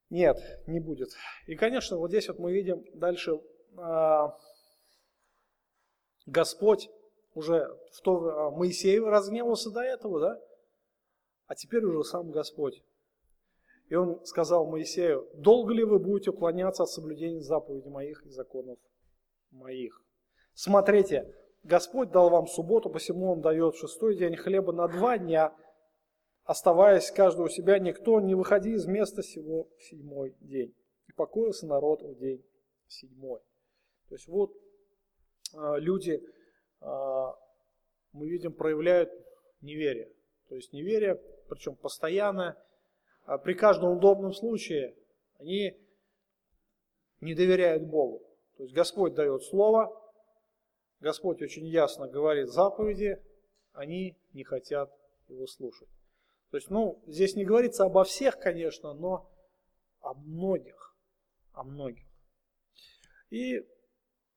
[0.09, 1.11] Нет, не будет.
[1.47, 3.41] И, конечно, вот здесь вот мы видим дальше
[3.77, 4.37] а,
[6.27, 6.91] Господь
[7.35, 10.41] уже в то а, Моисей разгневался до этого, да?
[11.47, 12.83] А теперь уже сам Господь.
[13.89, 18.79] И он сказал Моисею, долго ли вы будете уклоняться от соблюдения заповедей моих и законов
[19.51, 20.01] моих?
[20.55, 25.53] Смотрите, Господь дал вам субботу, посему Он дает шестой день хлеба на два дня,
[26.51, 30.75] оставаясь каждого у себя, никто не выходи из места сего в седьмой день.
[31.07, 32.45] И покоился народ в день
[32.89, 33.39] седьмой.
[34.09, 34.53] То есть вот
[35.55, 36.21] а, люди,
[36.81, 37.39] а,
[38.11, 39.13] мы видим, проявляют
[39.61, 40.13] неверие.
[40.49, 42.61] То есть неверие, причем постоянно,
[43.27, 44.97] а при каждом удобном случае
[45.39, 45.81] они
[47.21, 48.27] не доверяют Богу.
[48.57, 49.89] То есть Господь дает слово,
[50.99, 53.23] Господь очень ясно говорит заповеди,
[53.73, 54.93] они не хотят
[55.29, 55.89] его слушать.
[56.51, 59.31] То есть, ну, здесь не говорится обо всех, конечно, но
[60.01, 60.97] о многих,
[61.53, 62.07] о многих.
[63.31, 63.65] И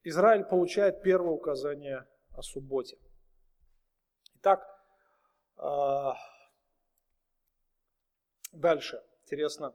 [0.04, 2.98] Израиль получает первое указание о субботе.
[4.36, 4.64] Итак,
[5.58, 6.16] а,
[8.52, 9.02] дальше.
[9.24, 9.74] Интересно.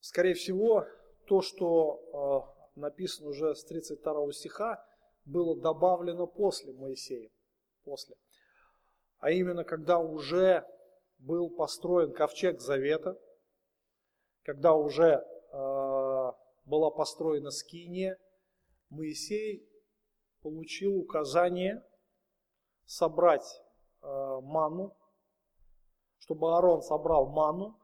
[0.00, 0.86] Скорее всего,
[1.26, 4.84] то, что а, написано уже с 32 стиха,
[5.24, 7.30] было добавлено после Моисея.
[7.84, 8.16] После.
[9.22, 10.66] А именно, когда уже
[11.18, 13.16] был построен ковчег Завета,
[14.42, 18.18] когда уже а, была построена скиния,
[18.90, 19.64] Моисей
[20.42, 21.84] получил указание
[22.84, 23.46] собрать
[24.02, 24.06] э,
[24.42, 24.94] ману,
[26.18, 27.78] чтобы Аарон собрал ману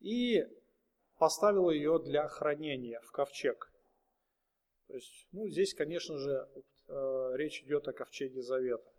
[0.00, 0.44] и
[1.16, 3.72] поставил ее для хранения в ковчег.
[4.88, 6.48] То есть, ну, здесь, конечно же,
[6.88, 8.95] э, речь идет о ковчеге Завета.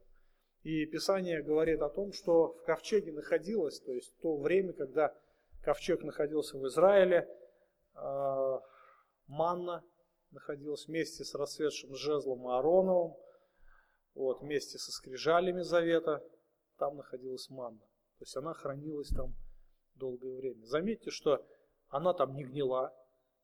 [0.67, 5.15] И Писание говорит о том, что в ковчеге находилось, то есть то время, когда
[5.63, 7.25] ковчег находился в Израиле,
[7.95, 8.59] э,
[9.27, 9.81] манна
[10.31, 13.15] находилась вместе с расцветшим жезлом Аароновым,
[14.13, 16.21] вот, вместе со скрижалями Завета,
[16.77, 17.79] там находилась манна.
[17.79, 19.33] То есть она хранилась там
[19.95, 20.65] долгое время.
[20.65, 21.47] Заметьте, что
[21.87, 22.93] она там не гнила,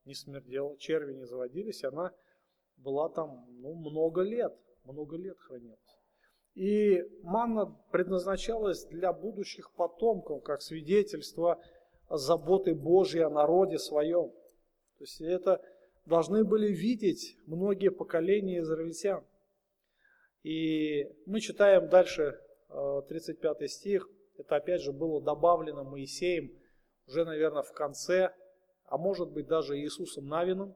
[0.04, 2.14] не смердела, черви не заводились, она
[2.76, 4.54] была там ну, много лет,
[4.84, 6.03] много лет хранилась.
[6.56, 11.60] И манна предназначалась для будущих потомков, как свидетельство
[12.10, 14.30] заботы Божьей о народе своем.
[14.98, 15.62] То есть это
[16.06, 19.26] должны были видеть многие поколения израильтян.
[20.44, 22.40] И мы читаем дальше
[22.70, 24.10] 35 э, стих.
[24.38, 26.52] Это опять же было добавлено Моисеем
[27.08, 28.34] уже, наверное, в конце,
[28.86, 30.76] а может быть даже Иисусом Навином,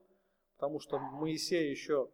[0.55, 2.09] потому что Моисей еще,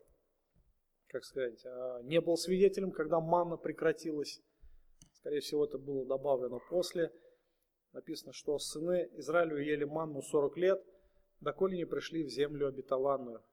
[1.13, 4.41] как сказать, э, не был свидетелем, когда манна прекратилась.
[5.11, 7.13] Скорее всего, это было добавлено после.
[7.91, 10.83] Написано, что сыны Израилю ели манну 40 лет,
[11.39, 13.43] доколе не пришли в землю обетованную.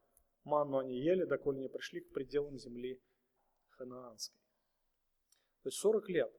[0.44, 2.98] Манну они ели, доколе не пришли к пределам земли
[3.68, 4.40] ханаанской.
[5.62, 6.32] То есть 40 лет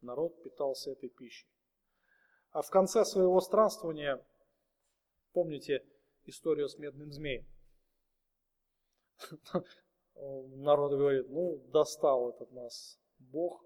[0.00, 1.48] народ питался этой пищей.
[2.50, 4.26] А в конце своего странствования,
[5.32, 5.86] помните
[6.24, 7.46] историю с медным змеем?
[10.16, 13.64] Народ говорит, ну, достал этот нас Бог,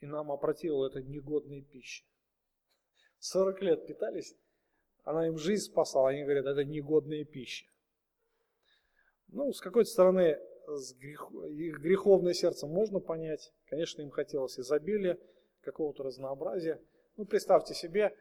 [0.00, 2.04] и нам опротивил это негодной пищи.
[3.20, 4.34] 40 лет питались,
[5.04, 7.66] она им жизнь спасала, они говорят, это негодная пища.
[9.28, 11.30] Ну, с какой-то стороны, с грех...
[11.50, 13.52] их греховное сердце можно понять.
[13.66, 15.18] Конечно, им хотелось изобилия,
[15.60, 16.82] какого-то разнообразия.
[17.16, 18.16] Ну, представьте себе,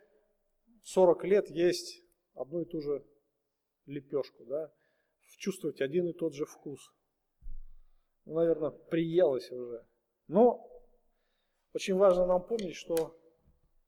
[0.84, 2.04] 40 лет есть
[2.34, 3.04] одну и ту же
[3.86, 4.72] лепешку, да,
[5.38, 6.92] чувствовать один и тот же вкус.
[8.26, 9.86] Наверное, приелось уже.
[10.28, 10.66] Но
[11.74, 13.18] очень важно нам помнить, что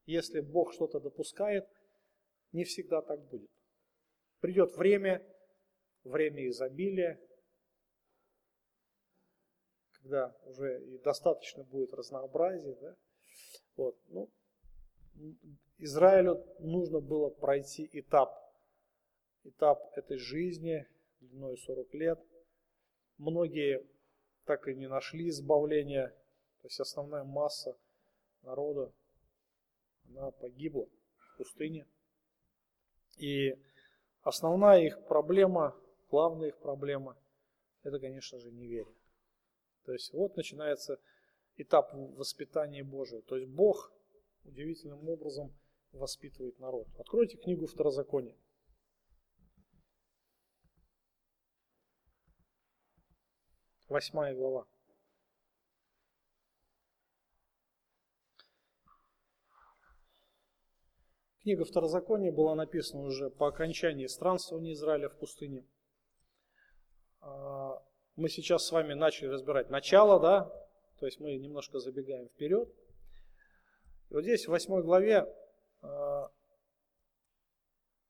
[0.06, 1.68] если Бог что-то допускает,
[2.52, 3.50] не всегда так будет.
[4.40, 5.26] Придет время,
[6.04, 7.20] время изобилия,
[10.02, 12.76] когда уже и достаточно будет разнообразия.
[12.76, 12.96] Да?
[13.76, 13.98] Вот.
[14.08, 14.30] Ну,
[15.78, 18.32] Израилю нужно было пройти этап,
[19.44, 20.88] этап этой жизни
[21.20, 22.20] длиной 40 лет.
[23.18, 23.88] Многие
[24.52, 26.08] так и не нашли избавления,
[26.62, 27.78] то есть основная масса
[28.42, 28.92] народа,
[30.10, 31.88] она погибла в пустыне.
[33.16, 33.58] И
[34.24, 35.74] основная их проблема,
[36.10, 37.16] главная их проблема,
[37.84, 38.94] это, конечно же, неверие.
[39.86, 41.00] То есть вот начинается
[41.56, 43.22] этап воспитания Божьего.
[43.22, 43.94] То есть Бог
[44.44, 45.54] удивительным образом
[45.94, 46.90] воспитывает народ.
[47.00, 48.36] Откройте книгу Второзакония.
[53.92, 54.66] Восьмая глава.
[61.42, 65.68] Книга Второзакония была написана уже по окончании странствования Израиля в пустыне.
[67.20, 67.84] А,
[68.16, 70.46] мы сейчас с вами начали разбирать начало, да,
[71.02, 72.74] то есть мы немножко забегаем вперед.
[74.10, 75.28] И вот здесь в восьмой главе
[75.82, 76.32] а,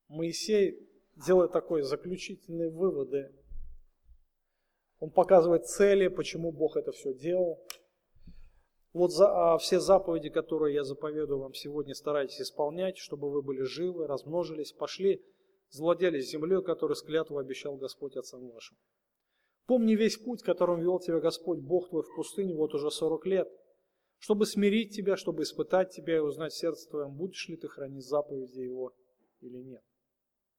[0.09, 3.33] Моисей делает такой заключительные выводы.
[5.01, 7.59] Он показывает цели, почему Бог это все делал.
[8.93, 13.63] Вот за, а все заповеди, которые я заповедую вам сегодня, старайтесь исполнять, чтобы вы были
[13.63, 15.25] живы, размножились, пошли,
[15.69, 18.77] завладели землей, которую с клятвой обещал Господь отцам вашим.
[19.65, 23.49] Помни весь путь, которым вел тебя Господь, Бог твой в пустыне вот уже 40 лет,
[24.19, 28.59] чтобы смирить тебя, чтобы испытать тебя и узнать сердце твоем, будешь ли ты хранить заповеди
[28.59, 28.93] Его
[29.39, 29.83] или нет.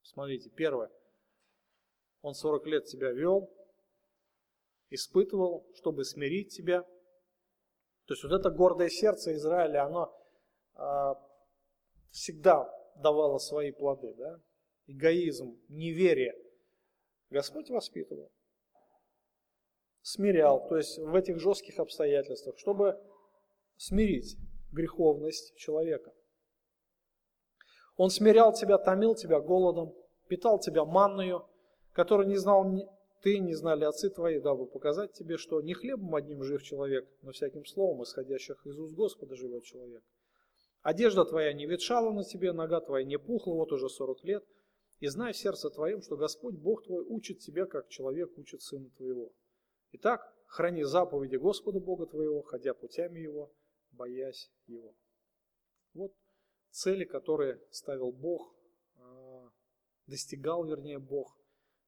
[0.02, 0.90] Смотрите, первое.
[2.22, 3.48] Он 40 лет тебя вел,
[4.94, 6.82] испытывал, чтобы смирить тебя,
[8.06, 10.12] то есть вот это гордое сердце Израиля, оно
[10.74, 11.14] э,
[12.10, 14.12] всегда давало свои плоды.
[14.14, 14.40] Да?
[14.86, 16.34] Эгоизм, неверие.
[17.30, 18.30] Господь воспитывал,
[20.02, 23.00] смирял, то есть в этих жестких обстоятельствах, чтобы
[23.76, 24.36] смирить
[24.70, 26.12] греховность человека.
[27.96, 29.94] Он смирял тебя, томил тебя голодом,
[30.28, 31.48] питал тебя манною,
[31.92, 32.64] который не знал
[33.22, 37.30] ты не знали отцы твои, дабы показать тебе, что не хлебом одним жив человек, но
[37.30, 40.02] всяким словом, исходящих из уст Господа, живет человек.
[40.82, 44.44] Одежда твоя не ветшала на тебе, нога твоя не пухла вот уже сорок лет,
[44.98, 48.90] и знай в сердце твоем, что Господь Бог твой учит тебя, как человек учит сына
[48.96, 49.32] твоего.
[49.92, 53.52] Итак, храни заповеди Господа Бога твоего, ходя путями Его,
[53.92, 54.96] боясь Его.
[55.94, 56.12] Вот
[56.70, 58.52] цели, которые ставил Бог,
[58.96, 59.50] а,
[60.08, 61.36] достигал, вернее, Бог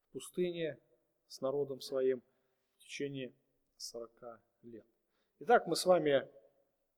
[0.09, 0.79] в пустыне
[1.29, 2.23] с народом своим
[2.77, 3.33] в течение
[3.77, 4.11] 40
[4.63, 4.87] лет.
[5.41, 6.29] Итак, мы с вами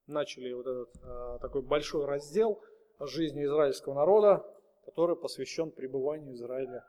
[0.07, 2.63] начали вот этот а, такой большой раздел
[3.01, 4.45] жизни израильского народа,
[4.85, 6.87] который посвящен пребыванию Израиля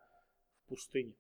[0.66, 1.14] в пустыне.